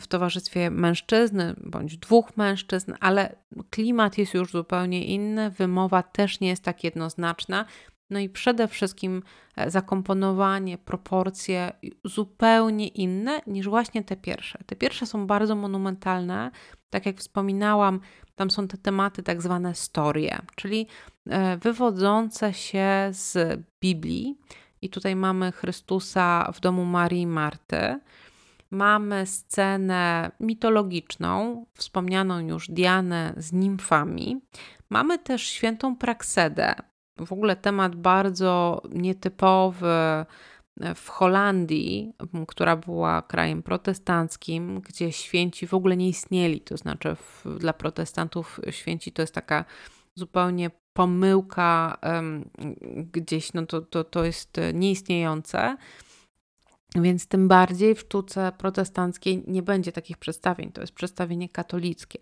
w 0.00 0.06
towarzystwie 0.06 0.70
mężczyzny 0.70 1.54
bądź 1.64 1.96
dwóch 1.96 2.36
mężczyzn, 2.36 2.94
ale 3.00 3.36
klimat 3.70 4.18
jest 4.18 4.34
już 4.34 4.50
zupełnie 4.50 5.04
inny, 5.04 5.50
wymowa 5.50 6.02
też 6.02 6.40
nie 6.40 6.48
jest 6.48 6.64
tak 6.64 6.84
jednoznaczna. 6.84 7.64
No 8.12 8.18
i 8.18 8.28
przede 8.28 8.68
wszystkim 8.68 9.22
e, 9.56 9.70
zakomponowanie, 9.70 10.78
proporcje 10.78 11.72
zupełnie 12.04 12.88
inne 12.88 13.40
niż 13.46 13.68
właśnie 13.68 14.04
te 14.04 14.16
pierwsze. 14.16 14.58
Te 14.66 14.76
pierwsze 14.76 15.06
są 15.06 15.26
bardzo 15.26 15.54
monumentalne. 15.54 16.50
Tak 16.90 17.06
jak 17.06 17.16
wspominałam, 17.16 18.00
tam 18.34 18.50
są 18.50 18.68
te 18.68 18.78
tematy 18.78 19.22
tak 19.22 19.42
zwane 19.42 19.74
storie, 19.74 20.38
czyli 20.56 20.86
e, 21.26 21.56
wywodzące 21.56 22.54
się 22.54 23.08
z 23.10 23.60
Biblii. 23.80 24.38
I 24.82 24.88
tutaj 24.90 25.16
mamy 25.16 25.52
Chrystusa 25.52 26.52
w 26.52 26.60
domu 26.60 26.84
Marii 26.84 27.20
i 27.20 27.26
Marty. 27.26 28.00
Mamy 28.70 29.26
scenę 29.26 30.30
mitologiczną, 30.40 31.64
wspomnianą 31.74 32.38
już 32.38 32.68
Dianę 32.68 33.34
z 33.36 33.52
nimfami. 33.52 34.40
Mamy 34.90 35.18
też 35.18 35.42
świętą 35.42 35.96
Praksedę, 35.96 36.74
w 37.18 37.32
ogóle 37.32 37.56
temat 37.56 37.96
bardzo 37.96 38.82
nietypowy 38.90 39.86
e, 39.86 40.26
w 40.94 41.08
Holandii, 41.08 42.12
która 42.48 42.76
była 42.76 43.22
krajem 43.22 43.62
protestanckim, 43.62 44.80
gdzie 44.80 45.12
święci 45.12 45.66
w 45.66 45.74
ogóle 45.74 45.96
nie 45.96 46.08
istnieli. 46.08 46.60
To 46.60 46.76
znaczy, 46.76 47.14
w, 47.14 47.58
dla 47.58 47.72
protestantów 47.72 48.60
święci 48.70 49.12
to 49.12 49.22
jest 49.22 49.34
taka 49.34 49.64
zupełnie 50.14 50.70
pomyłka 50.92 51.98
um, 52.02 52.50
gdzieś, 53.12 53.52
no 53.52 53.66
to, 53.66 53.80
to, 53.80 54.04
to 54.04 54.24
jest 54.24 54.56
nieistniejące. 54.74 55.76
Więc 56.94 57.26
tym 57.26 57.48
bardziej 57.48 57.94
w 57.94 58.00
sztuce 58.00 58.52
protestanckiej 58.58 59.44
nie 59.46 59.62
będzie 59.62 59.92
takich 59.92 60.16
przedstawień. 60.16 60.72
To 60.72 60.80
jest 60.80 60.92
przedstawienie 60.92 61.48
katolickie. 61.48 62.18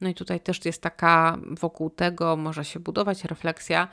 No 0.00 0.08
i 0.08 0.14
tutaj 0.14 0.40
też 0.40 0.64
jest 0.64 0.82
taka 0.82 1.38
wokół 1.60 1.90
tego 1.90 2.36
może 2.36 2.64
się 2.64 2.80
budować 2.80 3.24
refleksja, 3.24 3.88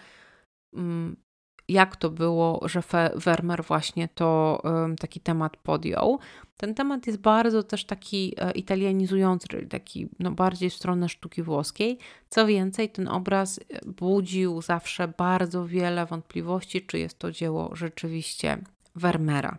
jak 1.67 1.95
to 1.95 2.09
było, 2.09 2.61
że 2.65 2.83
Vermeer 3.15 3.63
właśnie 3.63 4.07
to 4.07 4.61
taki 4.99 5.19
temat 5.19 5.57
podjął. 5.57 6.19
Ten 6.57 6.75
temat 6.75 7.07
jest 7.07 7.19
bardzo 7.19 7.63
też 7.63 7.85
taki 7.85 8.33
e, 8.37 8.51
italianizujący, 8.51 9.47
czyli 9.47 9.67
taki 9.67 10.09
no, 10.19 10.31
bardziej 10.31 10.69
w 10.69 10.73
stronę 10.73 11.09
sztuki 11.09 11.43
włoskiej. 11.43 11.97
Co 12.29 12.45
więcej, 12.45 12.89
ten 12.89 13.07
obraz 13.07 13.59
e, 13.59 13.61
budził 13.85 14.61
zawsze 14.61 15.07
bardzo 15.07 15.67
wiele 15.67 16.05
wątpliwości, 16.05 16.85
czy 16.85 16.99
jest 16.99 17.19
to 17.19 17.31
dzieło 17.31 17.75
rzeczywiście 17.75 18.57
Vermeera. 18.95 19.57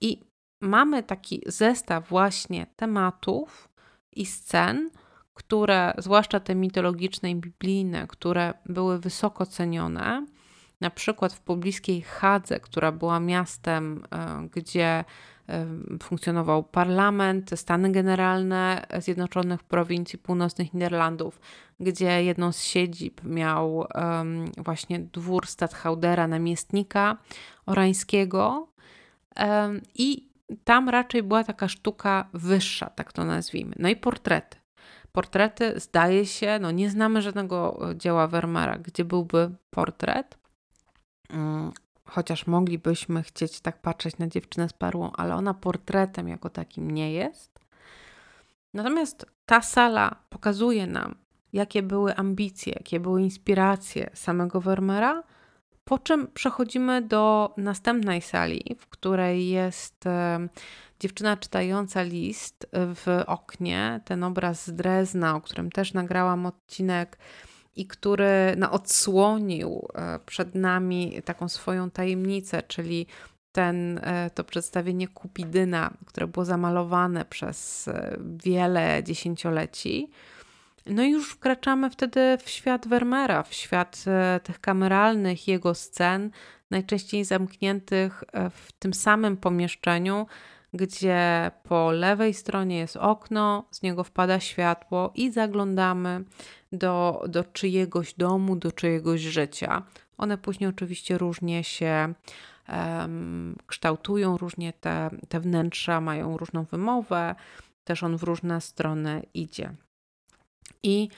I 0.00 0.20
mamy 0.60 1.02
taki 1.02 1.42
zestaw 1.46 2.08
właśnie 2.08 2.66
tematów 2.76 3.68
i 4.16 4.26
scen, 4.26 4.90
które, 5.38 5.94
zwłaszcza 5.98 6.40
te 6.40 6.54
mitologiczne 6.54 7.30
i 7.30 7.36
biblijne, 7.36 8.06
które 8.06 8.54
były 8.66 8.98
wysoko 8.98 9.46
cenione, 9.46 10.26
na 10.80 10.90
przykład 10.90 11.32
w 11.32 11.40
pobliskiej 11.40 12.02
Hadze, 12.02 12.60
która 12.60 12.92
była 12.92 13.20
miastem, 13.20 14.04
e, 14.12 14.48
gdzie 14.52 15.04
e, 15.48 15.66
funkcjonował 16.02 16.62
parlament, 16.62 17.50
Stany 17.54 17.92
Generalne 17.92 18.86
Zjednoczonych 18.98 19.62
Prowincji 19.62 20.18
Północnych 20.18 20.74
Niderlandów, 20.74 21.40
gdzie 21.80 22.24
jedną 22.24 22.52
z 22.52 22.62
siedzib 22.62 23.24
miał 23.24 23.86
właśnie 24.58 24.98
dwór 24.98 25.46
stadthaudera, 25.46 26.28
namiestnika 26.28 27.16
orańskiego 27.66 28.68
i 29.94 30.28
tam 30.64 30.88
raczej 30.88 31.22
była 31.22 31.44
taka 31.44 31.68
sztuka 31.68 32.28
wyższa, 32.32 32.90
tak 32.90 33.12
to 33.12 33.24
nazwijmy. 33.24 33.74
No 33.78 33.88
i 33.88 33.96
portrety. 33.96 34.57
Portrety, 35.18 35.80
zdaje 35.80 36.26
się, 36.26 36.58
no 36.60 36.70
nie 36.70 36.90
znamy 36.90 37.22
żadnego 37.22 37.80
dzieła 37.94 38.26
Vermeera, 38.26 38.78
gdzie 38.78 39.04
byłby 39.04 39.50
portret. 39.70 40.38
Mm, 41.30 41.72
chociaż 42.04 42.46
moglibyśmy 42.46 43.22
chcieć 43.22 43.60
tak 43.60 43.80
patrzeć 43.80 44.18
na 44.18 44.26
dziewczynę 44.28 44.68
z 44.68 44.72
perłą, 44.72 45.12
ale 45.12 45.34
ona 45.34 45.54
portretem 45.54 46.28
jako 46.28 46.50
takim 46.50 46.90
nie 46.90 47.12
jest. 47.12 47.60
Natomiast 48.74 49.26
ta 49.46 49.62
sala 49.62 50.16
pokazuje 50.28 50.86
nam, 50.86 51.14
jakie 51.52 51.82
były 51.82 52.16
ambicje, 52.16 52.72
jakie 52.76 53.00
były 53.00 53.22
inspiracje 53.22 54.10
samego 54.14 54.60
Vermeera, 54.60 55.22
po 55.84 55.98
czym 55.98 56.26
przechodzimy 56.26 57.02
do 57.02 57.54
następnej 57.56 58.22
sali, 58.22 58.76
w 58.78 58.86
której 58.86 59.48
jest 59.48 60.04
dziewczyna 61.00 61.36
czytająca 61.36 62.02
list 62.02 62.66
w 62.72 63.22
oknie, 63.26 64.00
ten 64.04 64.24
obraz 64.24 64.66
z 64.66 64.72
Drezna, 64.72 65.36
o 65.36 65.40
którym 65.40 65.70
też 65.70 65.94
nagrałam 65.94 66.46
odcinek 66.46 67.18
i 67.78 67.86
który 67.86 68.54
no, 68.56 68.70
odsłonił 68.70 69.88
e, 69.94 70.18
przed 70.26 70.54
nami 70.54 71.22
taką 71.24 71.48
swoją 71.48 71.90
tajemnicę, 71.90 72.62
czyli 72.62 73.06
ten, 73.52 74.00
e, 74.02 74.30
to 74.34 74.44
przedstawienie 74.44 75.08
Kupidyna, 75.08 75.90
które 76.06 76.26
było 76.26 76.44
zamalowane 76.44 77.24
przez 77.24 77.88
e, 77.88 78.16
wiele 78.44 79.04
dziesięcioleci. 79.04 80.10
No 80.86 81.02
i 81.02 81.10
już 81.10 81.30
wkraczamy 81.30 81.90
wtedy 81.90 82.38
w 82.44 82.50
świat 82.50 82.88
Vermeera, 82.88 83.42
w 83.42 83.54
świat 83.54 84.04
tych 84.42 84.60
kameralnych 84.60 85.48
jego 85.48 85.74
scen, 85.74 86.30
najczęściej 86.70 87.24
zamkniętych 87.24 88.24
w 88.50 88.72
tym 88.72 88.94
samym 88.94 89.36
pomieszczeniu, 89.36 90.26
gdzie 90.74 91.50
po 91.62 91.90
lewej 91.90 92.34
stronie 92.34 92.78
jest 92.78 92.96
okno, 92.96 93.64
z 93.70 93.82
niego 93.82 94.04
wpada 94.04 94.40
światło 94.40 95.12
i 95.14 95.32
zaglądamy 95.32 96.24
do, 96.72 97.24
do 97.28 97.44
czyjegoś 97.44 98.14
domu, 98.14 98.56
do 98.56 98.72
czyjegoś 98.72 99.20
życia. 99.20 99.82
One 100.18 100.38
później 100.38 100.70
oczywiście 100.70 101.18
różnie 101.18 101.64
się 101.64 102.14
um, 102.68 103.56
kształtują, 103.66 104.36
różnie 104.36 104.72
te, 104.72 105.10
te 105.28 105.40
wnętrza 105.40 106.00
mają 106.00 106.36
różną 106.36 106.64
wymowę, 106.64 107.34
też 107.84 108.02
on 108.02 108.16
w 108.16 108.22
różne 108.22 108.60
strony 108.60 109.22
idzie. 109.34 109.74
I 110.82 111.08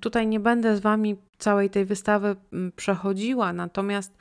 tutaj 0.00 0.26
nie 0.26 0.40
będę 0.40 0.76
z 0.76 0.80
Wami 0.80 1.16
całej 1.38 1.70
tej 1.70 1.84
wystawy 1.84 2.36
mm, 2.52 2.72
przechodziła, 2.72 3.52
natomiast 3.52 4.16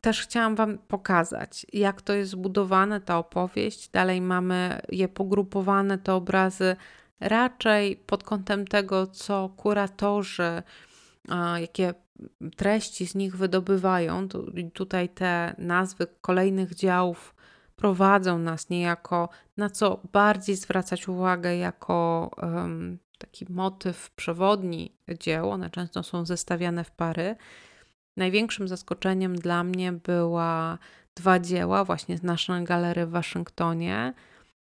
też 0.00 0.22
chciałam 0.22 0.56
Wam 0.56 0.78
pokazać, 0.78 1.66
jak 1.72 2.02
to 2.02 2.12
jest 2.12 2.30
zbudowane, 2.30 3.00
ta 3.00 3.18
opowieść. 3.18 3.88
Dalej 3.88 4.20
mamy 4.20 4.80
je 4.88 5.08
pogrupowane, 5.08 5.98
te 5.98 6.14
obrazy 6.14 6.76
raczej 7.20 7.96
pod 7.96 8.24
kątem 8.24 8.66
tego, 8.66 9.06
co 9.06 9.48
kuratorzy, 9.56 10.62
jakie 11.60 11.94
treści 12.56 13.06
z 13.06 13.14
nich 13.14 13.36
wydobywają. 13.36 14.28
Tutaj 14.72 15.08
te 15.08 15.54
nazwy 15.58 16.06
kolejnych 16.20 16.74
działów 16.74 17.34
prowadzą 17.76 18.38
nas 18.38 18.70
niejako, 18.70 19.28
na 19.56 19.70
co 19.70 20.00
bardziej 20.12 20.56
zwracać 20.56 21.08
uwagę 21.08 21.56
jako 21.56 22.30
taki 23.18 23.46
motyw 23.52 24.10
przewodni 24.10 24.92
dzieł. 25.20 25.50
One 25.50 25.70
często 25.70 26.02
są 26.02 26.24
zestawiane 26.24 26.84
w 26.84 26.90
pary. 26.90 27.36
Największym 28.16 28.68
zaskoczeniem 28.68 29.36
dla 29.36 29.64
mnie 29.64 29.92
była 29.92 30.78
dwa 31.14 31.38
dzieła 31.38 31.84
właśnie 31.84 32.18
z 32.18 32.22
naszej 32.22 32.64
galerii 32.64 33.06
w 33.06 33.10
Waszyngtonie. 33.10 34.14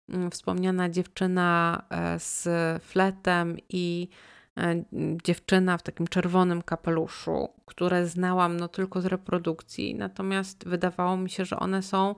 Mm, 0.10 0.32
wspomniana 0.32 0.89
dziewczyna 0.89 1.84
e, 1.89 2.20
z 2.20 2.48
fletem 2.84 3.58
i 3.70 4.10
e, 4.58 4.84
dziewczyna 5.24 5.78
w 5.78 5.84
takim 5.84 6.08
czerwonym 6.08 6.62
kapeluszu, 6.62 7.50
które 7.66 8.08
znałam 8.08 8.58
no 8.58 8.68
tylko 8.68 9.02
z 9.02 9.06
reprodukcji, 9.06 9.95
natomiast 9.95 10.68
wydawało 10.68 11.18
mi 11.18 11.30
się, 11.30 11.45
że 11.45 11.60
one 11.60 11.84
są 11.84 12.16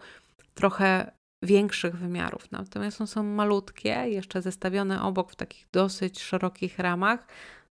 trochę 0.53 1.11
większych 1.43 1.97
wymiarów. 1.97 2.51
Natomiast 2.51 3.01
one 3.01 3.07
są 3.07 3.23
malutkie, 3.23 3.89
jeszcze 3.89 4.41
zestawione 4.41 5.01
obok 5.01 5.31
w 5.31 5.35
takich 5.35 5.67
dosyć 5.71 6.21
szerokich 6.21 6.79
ramach, 6.79 7.27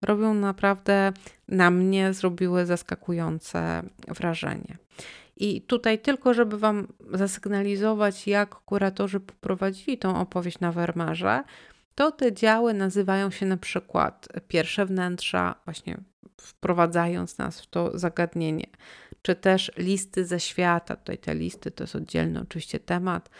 robią 0.04 0.34
naprawdę 0.34 1.12
na 1.48 1.70
mnie 1.70 2.12
zrobiły 2.12 2.66
zaskakujące 2.66 3.82
wrażenie. 4.08 4.76
I 5.36 5.62
tutaj 5.62 5.98
tylko, 5.98 6.34
żeby 6.34 6.58
Wam 6.58 6.86
zasygnalizować, 7.12 8.26
jak 8.26 8.54
kuratorzy 8.54 9.20
poprowadzili 9.20 9.98
tą 9.98 10.20
opowieść 10.20 10.60
na 10.60 10.72
Wermarze, 10.72 11.42
to 11.94 12.12
te 12.12 12.32
działy 12.32 12.74
nazywają 12.74 13.30
się 13.30 13.46
na 13.46 13.56
przykład 13.56 14.28
pierwsze 14.48 14.86
wnętrza, 14.86 15.54
właśnie 15.64 15.98
wprowadzając 16.40 17.38
nas 17.38 17.60
w 17.60 17.66
to 17.66 17.98
zagadnienie, 17.98 18.66
czy 19.22 19.34
też 19.34 19.72
listy 19.76 20.24
ze 20.24 20.40
świata. 20.40 20.96
Tutaj 20.96 21.18
te 21.18 21.34
listy 21.34 21.70
to 21.70 21.84
jest 21.84 21.96
oddzielny 21.96 22.40
oczywiście 22.40 22.78
temat. 22.78 23.30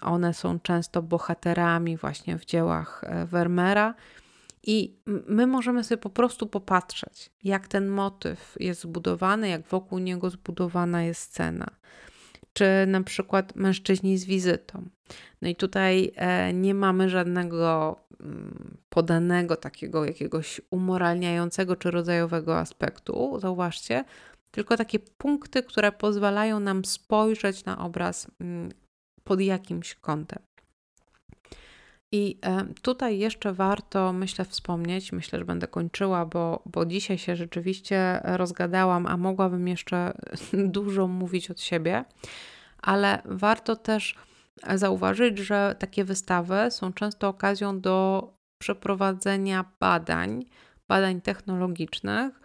One 0.00 0.34
są 0.34 0.60
często 0.60 1.02
bohaterami 1.02 1.96
właśnie 1.96 2.38
w 2.38 2.44
dziełach 2.44 3.04
e, 3.06 3.26
Vermeera. 3.26 3.94
I 4.62 4.96
my 5.26 5.46
możemy 5.46 5.84
sobie 5.84 5.98
po 5.98 6.10
prostu 6.10 6.46
popatrzeć, 6.46 7.30
jak 7.44 7.68
ten 7.68 7.88
motyw 7.88 8.56
jest 8.60 8.80
zbudowany, 8.80 9.48
jak 9.48 9.66
wokół 9.66 9.98
niego 9.98 10.30
zbudowana 10.30 11.02
jest 11.02 11.20
scena. 11.20 11.66
Czy 12.52 12.64
na 12.86 13.02
przykład 13.02 13.56
mężczyźni 13.56 14.18
z 14.18 14.24
wizytą. 14.24 14.88
No 15.42 15.48
i 15.48 15.56
tutaj 15.56 16.12
e, 16.16 16.52
nie 16.52 16.74
mamy 16.74 17.10
żadnego 17.10 17.96
mm, 18.20 18.76
podanego 18.88 19.56
takiego 19.56 20.04
jakiegoś 20.04 20.60
umoralniającego 20.70 21.76
czy 21.76 21.90
rodzajowego 21.90 22.58
aspektu, 22.58 23.40
zauważcie, 23.40 24.04
tylko 24.50 24.76
takie 24.76 24.98
punkty, 24.98 25.62
które 25.62 25.92
pozwalają 25.92 26.60
nam 26.60 26.84
spojrzeć 26.84 27.64
na 27.64 27.78
obraz 27.78 28.26
mm, 28.40 28.72
pod 29.24 29.40
jakimś 29.40 29.94
kątem. 29.94 30.38
I 32.12 32.38
e, 32.42 32.64
tutaj 32.82 33.18
jeszcze 33.18 33.52
warto, 33.52 34.12
myślę, 34.12 34.44
wspomnieć, 34.44 35.12
myślę, 35.12 35.38
że 35.38 35.44
będę 35.44 35.66
kończyła, 35.66 36.26
bo, 36.26 36.62
bo 36.66 36.86
dzisiaj 36.86 37.18
się 37.18 37.36
rzeczywiście 37.36 38.20
rozgadałam, 38.24 39.06
a 39.06 39.16
mogłabym 39.16 39.68
jeszcze 39.68 40.12
dużo 40.52 41.06
mówić 41.08 41.50
od 41.50 41.60
siebie, 41.60 42.04
ale 42.78 43.22
warto 43.24 43.76
też 43.76 44.14
zauważyć, 44.74 45.38
że 45.38 45.76
takie 45.78 46.04
wystawy 46.04 46.56
są 46.70 46.92
często 46.92 47.28
okazją 47.28 47.80
do 47.80 48.28
przeprowadzenia 48.58 49.64
badań, 49.80 50.44
badań 50.88 51.20
technologicznych 51.20 52.40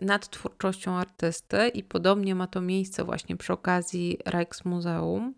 nad 0.00 0.28
twórczością 0.28 0.96
artysty 0.96 1.68
i 1.68 1.84
podobnie 1.84 2.34
ma 2.34 2.46
to 2.46 2.60
miejsce 2.60 3.04
właśnie 3.04 3.36
przy 3.36 3.52
okazji 3.52 4.18
Rijksmuseum 4.26 5.34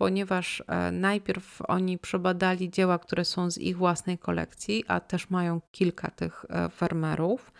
ponieważ 0.00 0.62
e, 0.66 0.92
najpierw 0.92 1.62
oni 1.68 1.98
przebadali 1.98 2.70
dzieła, 2.70 2.98
które 2.98 3.24
są 3.24 3.50
z 3.50 3.58
ich 3.58 3.76
własnej 3.76 4.18
kolekcji, 4.18 4.84
a 4.88 5.00
też 5.00 5.30
mają 5.30 5.60
kilka 5.70 6.10
tych 6.10 6.44
e, 6.48 6.68
farmerów, 6.68 7.52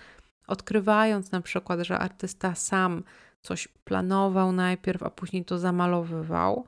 odkrywając 0.46 1.32
na 1.32 1.40
przykład, 1.40 1.80
że 1.80 1.98
artysta 1.98 2.54
sam 2.54 3.02
coś 3.42 3.68
planował 3.68 4.52
najpierw, 4.52 5.02
a 5.02 5.10
później 5.10 5.44
to 5.44 5.58
zamalowywał, 5.58 6.64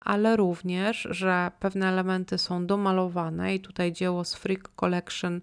ale 0.00 0.36
również, 0.36 1.08
że 1.10 1.50
pewne 1.60 1.88
elementy 1.88 2.38
są 2.38 2.66
domalowane 2.66 3.54
i 3.54 3.60
tutaj 3.60 3.92
dzieło 3.92 4.24
z 4.24 4.34
Freak 4.34 4.68
Collection, 4.76 5.40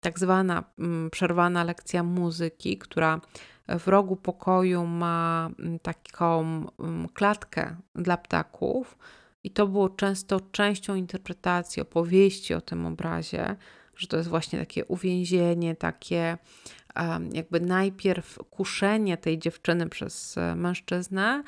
tak 0.00 0.18
zwana 0.18 0.64
mm, 0.78 1.10
przerwana 1.10 1.64
lekcja 1.64 2.02
muzyki, 2.02 2.78
która 2.78 3.20
w 3.68 3.88
rogu 3.88 4.16
pokoju 4.16 4.86
ma 4.86 5.50
mm, 5.58 5.78
taką 5.78 6.40
mm, 6.78 7.08
klatkę 7.08 7.76
dla 7.94 8.16
ptaków, 8.16 8.98
i 9.44 9.50
to 9.50 9.66
było 9.66 9.88
często 9.88 10.40
częścią 10.40 10.94
interpretacji 10.94 11.82
opowieści 11.82 12.54
o 12.54 12.60
tym 12.60 12.86
obrazie, 12.86 13.56
że 13.96 14.06
to 14.06 14.16
jest 14.16 14.28
właśnie 14.28 14.58
takie 14.58 14.84
uwięzienie, 14.84 15.76
takie 15.76 16.38
jakby 17.32 17.60
najpierw 17.60 18.38
kuszenie 18.50 19.16
tej 19.16 19.38
dziewczyny 19.38 19.88
przez 19.88 20.38
e, 20.38 20.54
mężczyznę 20.56 21.42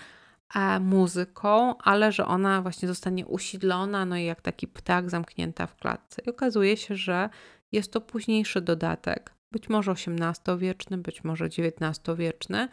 e, 0.55 0.80
muzyką, 0.80 1.78
ale 1.78 2.12
że 2.12 2.26
ona 2.26 2.62
właśnie 2.62 2.88
zostanie 2.88 3.26
usidlona, 3.26 4.05
no 4.05 4.16
i 4.16 4.24
jak 4.24 4.41
taki 4.41 4.68
ptak 4.68 5.11
zamknięta 5.11 5.66
w 5.66 5.76
klatce. 5.76 6.22
I 6.26 6.30
okazuje 6.30 6.76
się, 6.76 6.97
że 6.97 7.28
jest 7.72 7.93
to 7.93 8.01
późniejszy 8.01 8.61
dodatek, 8.61 9.32
być 9.53 9.68
może 9.68 9.93
XVIII-wieczny, 9.93 10.99
być 10.99 11.24
może 11.24 11.45
XIX-wieczny, 11.45 12.68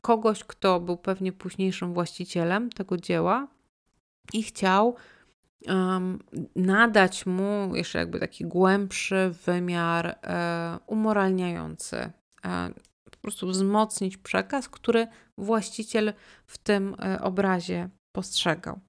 kogoś, 0.00 0.44
kto 0.44 0.80
był 0.80 0.96
pewnie 0.96 1.32
późniejszym 1.32 1.94
właścicielem 1.94 2.70
tego 2.70 2.96
dzieła, 2.96 3.48
i 4.32 4.42
chciał 4.42 4.96
um, 5.66 6.18
nadać 6.56 7.26
mu 7.26 7.76
jeszcze 7.76 7.98
jakby 7.98 8.20
taki 8.20 8.44
głębszy 8.44 9.34
wymiar 9.46 10.06
e, 10.06 10.78
umoralniający. 10.86 11.96
E, 12.44 12.70
po 13.10 13.18
prostu 13.22 13.48
wzmocnić 13.48 14.16
przekaz, 14.16 14.68
który 14.68 15.06
właściciel 15.38 16.12
w 16.46 16.58
tym 16.58 16.96
e, 16.98 17.20
obrazie 17.20 17.88
postrzegał. 18.12 18.80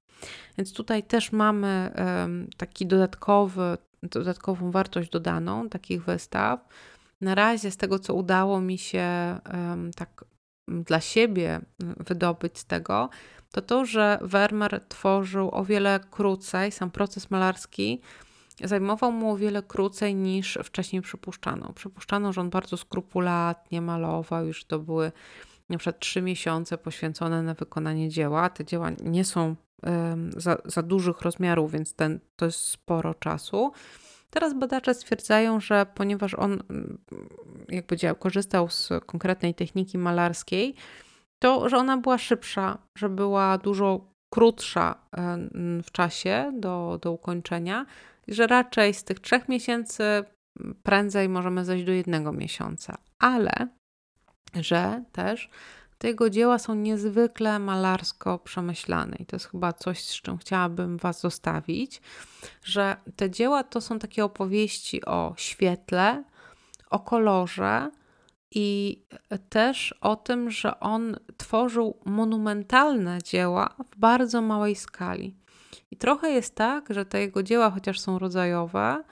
Więc 0.58 0.72
tutaj 0.72 1.02
też 1.02 1.32
mamy 1.32 1.92
taki 2.56 2.86
dodatkowy, 2.86 3.78
dodatkową 4.02 4.70
wartość 4.70 5.10
dodaną 5.10 5.68
takich 5.68 6.04
wystaw. 6.04 6.68
Na 7.20 7.34
razie 7.34 7.70
z 7.70 7.76
tego, 7.76 7.98
co 7.98 8.14
udało 8.14 8.60
mi 8.60 8.78
się 8.78 9.38
tak 9.96 10.24
dla 10.68 11.00
siebie 11.00 11.60
wydobyć 11.78 12.58
z 12.58 12.64
tego, 12.64 13.08
to 13.54 13.62
to, 13.62 13.84
że 13.84 14.18
Vermeer 14.22 14.80
tworzył 14.88 15.50
o 15.52 15.64
wiele 15.64 16.00
krócej, 16.10 16.72
sam 16.72 16.90
proces 16.90 17.30
malarski 17.30 18.00
zajmował 18.64 19.12
mu 19.12 19.30
o 19.30 19.36
wiele 19.36 19.62
krócej 19.62 20.14
niż 20.14 20.58
wcześniej 20.64 21.02
przypuszczano. 21.02 21.72
Przypuszczano, 21.72 22.32
że 22.32 22.40
on 22.40 22.50
bardzo 22.50 22.76
skrupulatnie 22.76 23.80
malował, 23.80 24.46
już 24.46 24.64
to 24.64 24.78
były 24.78 25.12
na 25.68 25.78
przykład 25.78 25.98
trzy 25.98 26.22
miesiące 26.22 26.78
poświęcone 26.78 27.42
na 27.42 27.54
wykonanie 27.54 28.08
dzieła. 28.08 28.48
Te 28.48 28.64
dzieła 28.64 28.90
nie 29.02 29.24
są 29.24 29.56
za, 30.36 30.56
za 30.64 30.82
dużych 30.82 31.20
rozmiarów, 31.20 31.72
więc 31.72 31.94
ten, 31.94 32.20
to 32.36 32.46
jest 32.46 32.60
sporo 32.60 33.14
czasu. 33.14 33.72
Teraz 34.30 34.54
badacze 34.54 34.94
stwierdzają, 34.94 35.60
że 35.60 35.86
ponieważ 35.94 36.34
on 36.34 36.62
jakby 37.68 37.96
działał, 37.96 38.16
korzystał 38.16 38.68
z 38.70 38.88
konkretnej 39.06 39.54
techniki 39.54 39.98
malarskiej, 39.98 40.74
to, 41.44 41.68
że 41.68 41.76
ona 41.76 41.96
była 41.96 42.18
szybsza, 42.18 42.78
że 42.98 43.08
była 43.08 43.58
dużo 43.58 44.00
krótsza 44.30 44.94
w 45.84 45.90
czasie 45.92 46.52
do, 46.54 46.98
do 47.02 47.12
ukończenia, 47.12 47.86
że 48.28 48.46
raczej 48.46 48.94
z 48.94 49.04
tych 49.04 49.20
trzech 49.20 49.48
miesięcy 49.48 50.24
prędzej 50.82 51.28
możemy 51.28 51.64
zejść 51.64 51.84
do 51.84 51.92
jednego 51.92 52.32
miesiąca, 52.32 52.98
ale 53.18 53.52
że 54.54 55.04
też 55.12 55.50
te 55.98 56.08
jego 56.08 56.30
dzieła 56.30 56.58
są 56.58 56.74
niezwykle 56.74 57.58
malarsko 57.58 58.38
przemyślane 58.38 59.16
i 59.16 59.26
to 59.26 59.36
jest 59.36 59.46
chyba 59.46 59.72
coś, 59.72 60.04
z 60.04 60.22
czym 60.22 60.38
chciałabym 60.38 60.96
Was 60.96 61.20
zostawić, 61.20 62.02
że 62.62 62.96
te 63.16 63.30
dzieła 63.30 63.64
to 63.64 63.80
są 63.80 63.98
takie 63.98 64.24
opowieści 64.24 65.04
o 65.04 65.34
świetle, 65.36 66.24
o 66.90 67.00
kolorze, 67.00 67.90
i 68.54 68.98
też 69.48 69.94
o 70.00 70.16
tym, 70.16 70.50
że 70.50 70.80
on 70.80 71.16
tworzył 71.36 71.98
monumentalne 72.04 73.18
dzieła 73.22 73.74
w 73.92 73.98
bardzo 73.98 74.42
małej 74.42 74.76
skali. 74.76 75.36
I 75.90 75.96
trochę 75.96 76.30
jest 76.30 76.54
tak, 76.54 76.86
że 76.90 77.06
te 77.06 77.20
jego 77.20 77.42
dzieła, 77.42 77.70
chociaż 77.70 78.00
są 78.00 78.18
rodzajowe, 78.18 79.04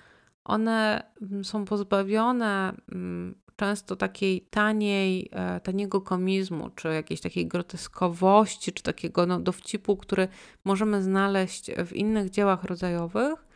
one 0.45 1.03
mm, 1.23 1.45
są 1.45 1.65
pozbawione 1.65 2.73
mm, 2.93 3.35
często 3.57 3.97
takiej 3.97 4.41
taniej, 4.41 5.29
e, 5.33 5.61
taniego 5.61 6.01
komizmu, 6.01 6.71
czy 6.71 6.89
jakiejś 6.89 7.21
takiej 7.21 7.47
groteskowości, 7.47 8.73
czy 8.73 8.83
takiego 8.83 9.27
no, 9.27 9.41
dowcipu, 9.41 9.97
który 9.97 10.29
możemy 10.65 11.03
znaleźć 11.03 11.71
w 11.87 11.93
innych 11.93 12.31
dziełach 12.31 12.65
rodzajowych, 12.65 13.47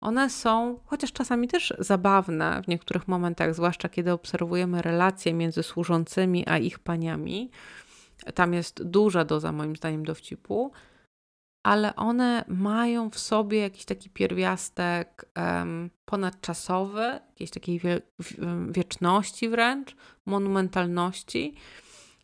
one 0.00 0.30
są, 0.30 0.78
chociaż 0.84 1.12
czasami 1.12 1.48
też 1.48 1.74
zabawne 1.78 2.62
w 2.62 2.68
niektórych 2.68 3.08
momentach, 3.08 3.54
zwłaszcza 3.54 3.88
kiedy 3.88 4.12
obserwujemy 4.12 4.82
relacje 4.82 5.34
między 5.34 5.62
służącymi 5.62 6.48
a 6.48 6.58
ich 6.58 6.78
paniami. 6.78 7.50
Tam 8.34 8.54
jest 8.54 8.82
duża 8.82 9.24
doza, 9.24 9.52
moim 9.52 9.76
zdaniem, 9.76 10.04
dowcipu, 10.04 10.72
ale 11.66 11.96
one 11.96 12.44
mają 12.48 13.10
w 13.10 13.18
sobie 13.18 13.58
jakiś 13.58 13.84
taki 13.84 14.10
pierwiastek 14.10 15.24
um, 15.36 15.90
ponadczasowy, 16.04 17.02
jakiejś 17.02 17.50
takiej 17.50 17.78
wie, 17.78 18.00
wieczności 18.68 19.48
wręcz, 19.48 19.96
monumentalności. 20.26 21.54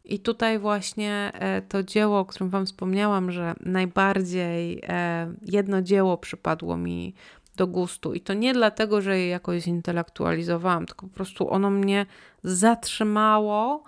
I 0.05 0.19
tutaj 0.19 0.59
właśnie 0.59 1.33
e, 1.35 1.63
to 1.63 1.83
dzieło, 1.83 2.19
o 2.19 2.25
którym 2.25 2.51
Wam 2.51 2.67
wspomniałam, 2.67 3.31
że 3.31 3.55
najbardziej 3.61 4.83
e, 4.83 5.35
jedno 5.43 5.83
dzieło 5.83 6.19
przypadło 6.19 6.77
mi 6.77 7.15
do 7.57 7.67
gustu. 7.67 8.15
I 8.15 8.21
to 8.21 8.35
nie 8.35 8.53
dlatego, 8.55 9.01
że 9.01 9.19
je 9.19 9.29
jakoś 9.29 9.63
zintelektualizowałam, 9.63 10.87
tylko 10.87 11.07
po 11.07 11.15
prostu 11.15 11.51
ono 11.51 11.71
mnie 11.71 12.07
zatrzymało. 12.43 13.85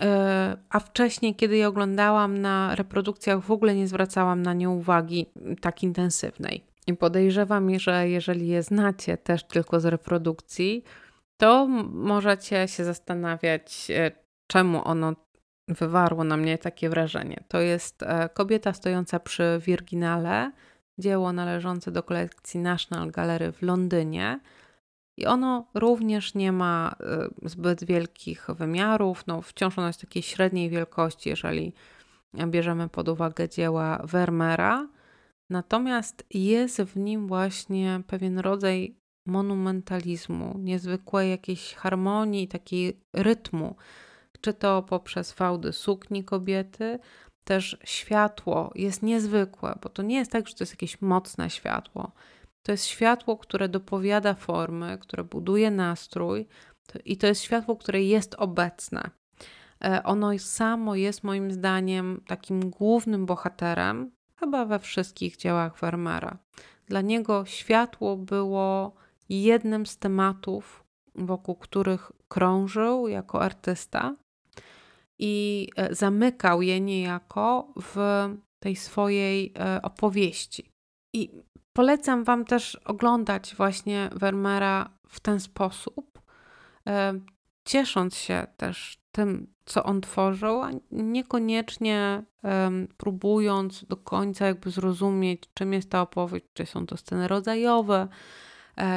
E, 0.00 0.56
a 0.70 0.80
wcześniej, 0.80 1.34
kiedy 1.34 1.56
je 1.56 1.68
oglądałam 1.68 2.38
na 2.38 2.74
reprodukcjach, 2.74 3.40
w 3.40 3.50
ogóle 3.50 3.74
nie 3.74 3.88
zwracałam 3.88 4.42
na 4.42 4.52
nie 4.52 4.70
uwagi 4.70 5.26
tak 5.60 5.82
intensywnej. 5.82 6.64
I 6.86 6.94
podejrzewam, 6.94 7.78
że 7.78 8.08
jeżeli 8.08 8.48
je 8.48 8.62
znacie 8.62 9.16
też 9.16 9.44
tylko 9.44 9.80
z 9.80 9.84
reprodukcji, 9.84 10.84
to 11.36 11.66
możecie 11.92 12.68
się 12.68 12.84
zastanawiać, 12.84 13.88
czemu 14.46 14.88
ono 14.88 15.14
wywarło 15.68 16.24
na 16.24 16.36
mnie 16.36 16.58
takie 16.58 16.88
wrażenie. 16.88 17.44
To 17.48 17.60
jest 17.60 18.02
e, 18.02 18.28
kobieta 18.28 18.72
stojąca 18.72 19.20
przy 19.20 19.60
Virginale, 19.66 20.52
dzieło 21.02 21.32
należące 21.32 21.92
do 21.92 22.02
kolekcji 22.02 22.60
National 22.60 23.10
Gallery 23.10 23.52
w 23.52 23.62
Londynie. 23.62 24.40
I 25.18 25.26
ono 25.26 25.66
również 25.74 26.34
nie 26.34 26.52
ma 26.52 26.94
e, 27.00 27.48
zbyt 27.48 27.84
wielkich 27.84 28.46
wymiarów. 28.48 29.26
No, 29.26 29.42
wciąż 29.42 29.78
ono 29.78 29.86
jest 29.86 30.00
takiej 30.00 30.22
średniej 30.22 30.70
wielkości, 30.70 31.28
jeżeli 31.28 31.72
bierzemy 32.46 32.88
pod 32.88 33.08
uwagę 33.08 33.48
dzieła 33.48 34.02
Vermeera. 34.04 34.88
Natomiast 35.50 36.24
jest 36.30 36.82
w 36.82 36.96
nim 36.96 37.28
właśnie 37.28 38.02
pewien 38.06 38.38
rodzaj 38.38 38.96
monumentalizmu, 39.26 40.58
niezwykłej 40.58 41.30
jakiejś 41.30 41.74
harmonii, 41.74 42.48
takiej 42.48 43.00
rytmu 43.12 43.76
czy 44.42 44.54
to 44.54 44.82
poprzez 44.82 45.32
fałdy 45.32 45.72
sukni 45.72 46.24
kobiety, 46.24 46.98
też 47.44 47.76
światło 47.84 48.70
jest 48.74 49.02
niezwykłe, 49.02 49.78
bo 49.82 49.88
to 49.88 50.02
nie 50.02 50.16
jest 50.16 50.30
tak, 50.30 50.48
że 50.48 50.54
to 50.54 50.62
jest 50.62 50.72
jakieś 50.72 51.00
mocne 51.00 51.50
światło. 51.50 52.12
To 52.62 52.72
jest 52.72 52.84
światło, 52.84 53.36
które 53.36 53.68
dopowiada 53.68 54.34
formy, 54.34 54.98
które 55.00 55.24
buduje 55.24 55.70
nastrój, 55.70 56.46
i 57.04 57.16
to 57.16 57.26
jest 57.26 57.42
światło, 57.42 57.76
które 57.76 58.02
jest 58.02 58.34
obecne. 58.34 59.10
E, 59.84 60.02
ono 60.02 60.38
samo 60.38 60.94
jest 60.94 61.24
moim 61.24 61.52
zdaniem 61.52 62.20
takim 62.26 62.70
głównym 62.70 63.26
bohaterem, 63.26 64.10
chyba 64.36 64.64
we 64.64 64.78
wszystkich 64.78 65.36
dziełach 65.36 65.78
Vermeera. 65.80 66.38
Dla 66.86 67.00
niego 67.00 67.44
światło 67.44 68.16
było 68.16 68.94
jednym 69.28 69.86
z 69.86 69.98
tematów, 69.98 70.84
wokół 71.14 71.54
których 71.54 72.12
krążył 72.28 73.08
jako 73.08 73.42
artysta, 73.42 74.16
i 75.22 75.68
e, 75.76 75.94
zamykał 75.94 76.62
je 76.62 76.80
niejako 76.80 77.72
w 77.76 77.96
tej 78.58 78.76
swojej 78.76 79.52
e, 79.58 79.82
opowieści. 79.82 80.72
I 81.12 81.30
polecam 81.72 82.24
Wam 82.24 82.44
też 82.44 82.76
oglądać 82.84 83.54
właśnie 83.56 84.10
Vermeera 84.12 84.90
w 85.08 85.20
ten 85.20 85.40
sposób, 85.40 86.22
e, 86.86 87.20
ciesząc 87.64 88.16
się 88.16 88.46
też 88.56 88.98
tym, 89.12 89.54
co 89.64 89.84
on 89.84 90.00
tworzył, 90.00 90.62
a 90.62 90.70
niekoniecznie 90.90 92.22
próbując 92.96 93.84
do 93.84 93.96
końca 93.96 94.46
jakby 94.46 94.70
zrozumieć, 94.70 95.42
czym 95.54 95.72
jest 95.72 95.90
ta 95.90 96.00
opowieść, 96.00 96.46
czy 96.52 96.66
są 96.66 96.86
to 96.86 96.96
sceny 96.96 97.28
rodzajowe, 97.28 98.08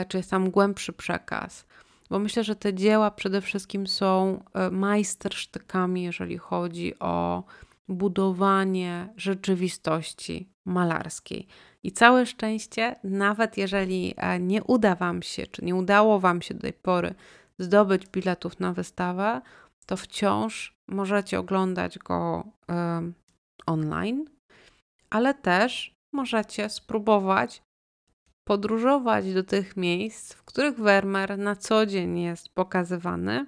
czy 0.07 0.17
jest 0.17 0.31
tam 0.31 0.51
głębszy 0.51 0.93
przekaz 0.93 1.65
bo 2.09 2.19
myślę, 2.19 2.43
że 2.43 2.55
te 2.55 2.73
dzieła 2.73 3.11
przede 3.11 3.41
wszystkim 3.41 3.87
są 3.87 4.43
e, 4.53 4.71
majstersztykami, 4.71 6.03
jeżeli 6.03 6.37
chodzi 6.37 6.99
o 6.99 7.43
budowanie 7.87 9.13
rzeczywistości 9.17 10.49
malarskiej. 10.65 11.47
I 11.83 11.91
całe 11.91 12.25
szczęście, 12.25 12.95
nawet 13.03 13.57
jeżeli 13.57 14.13
e, 14.17 14.39
nie 14.39 14.63
uda 14.63 14.95
Wam 14.95 15.21
się, 15.21 15.47
czy 15.47 15.65
nie 15.65 15.75
udało 15.75 16.19
Wam 16.19 16.41
się 16.41 16.53
do 16.53 16.61
tej 16.61 16.73
pory 16.73 17.15
zdobyć 17.59 18.07
biletów 18.07 18.59
na 18.59 18.73
wystawę, 18.73 19.41
to 19.85 19.97
wciąż 19.97 20.75
możecie 20.87 21.39
oglądać 21.39 21.99
go 21.99 22.43
y, 22.43 23.13
online, 23.65 24.25
ale 25.09 25.33
też 25.33 25.95
możecie 26.11 26.69
spróbować 26.69 27.63
podróżować 28.45 29.33
do 29.33 29.43
tych 29.43 29.77
miejsc, 29.77 30.33
w 30.33 30.43
których 30.43 30.79
Vermeer 30.79 31.37
na 31.37 31.55
co 31.55 31.85
dzień 31.85 32.19
jest 32.19 32.49
pokazywany 32.49 33.45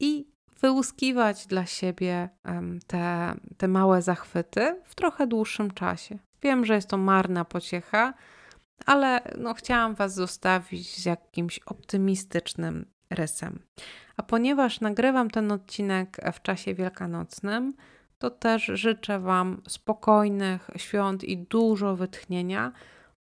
i 0.00 0.26
wyłuskiwać 0.60 1.46
dla 1.46 1.66
siebie 1.66 2.28
te, 2.86 3.34
te 3.56 3.68
małe 3.68 4.02
zachwyty 4.02 4.80
w 4.84 4.94
trochę 4.94 5.26
dłuższym 5.26 5.70
czasie. 5.70 6.18
Wiem, 6.42 6.64
że 6.64 6.74
jest 6.74 6.88
to 6.88 6.96
marna 6.96 7.44
pociecha, 7.44 8.14
ale 8.86 9.20
no, 9.38 9.54
chciałam 9.54 9.94
Was 9.94 10.14
zostawić 10.14 10.96
z 10.96 11.04
jakimś 11.04 11.58
optymistycznym 11.58 12.86
rysem. 13.10 13.58
A 14.16 14.22
ponieważ 14.22 14.80
nagrywam 14.80 15.30
ten 15.30 15.52
odcinek 15.52 16.16
w 16.32 16.42
czasie 16.42 16.74
wielkanocnym, 16.74 17.74
to 18.18 18.30
też 18.30 18.64
życzę 18.64 19.20
Wam 19.20 19.62
spokojnych 19.68 20.70
świąt 20.76 21.24
i 21.24 21.38
dużo 21.38 21.96
wytchnienia 21.96 22.72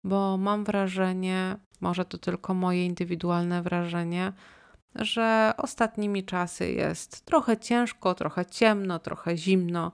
bo 0.05 0.37
mam 0.37 0.65
wrażenie, 0.65 1.57
może 1.81 2.05
to 2.05 2.19
tylko 2.19 2.55
moje 2.55 2.87
indywidualne 2.87 3.63
wrażenie, 3.63 4.33
że 4.95 5.53
ostatnimi 5.57 6.25
czasy 6.25 6.73
jest 6.73 7.25
trochę 7.25 7.57
ciężko, 7.57 8.15
trochę 8.15 8.47
ciemno, 8.47 8.99
trochę 8.99 9.37
zimno, 9.37 9.93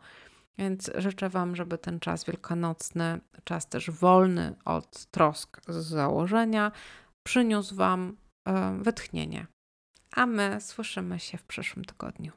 więc 0.59 0.91
życzę 0.95 1.29
Wam, 1.29 1.57
żeby 1.57 1.79
ten 1.79 2.01
czas 2.01 2.25
wielkanocny, 2.25 3.21
czas 3.45 3.69
też 3.69 3.91
wolny 3.91 4.55
od 4.65 5.07
trosk 5.07 5.61
z 5.69 5.77
założenia, 5.77 6.73
przyniósł 7.23 7.75
Wam 7.75 8.17
e, 8.45 8.79
wytchnienie. 8.83 9.47
A 10.13 10.27
my 10.27 10.61
słyszymy 10.61 11.21
się 11.21 11.39
w 11.39 11.45
przyszłym 11.45 11.85
tygodniu. 11.85 12.33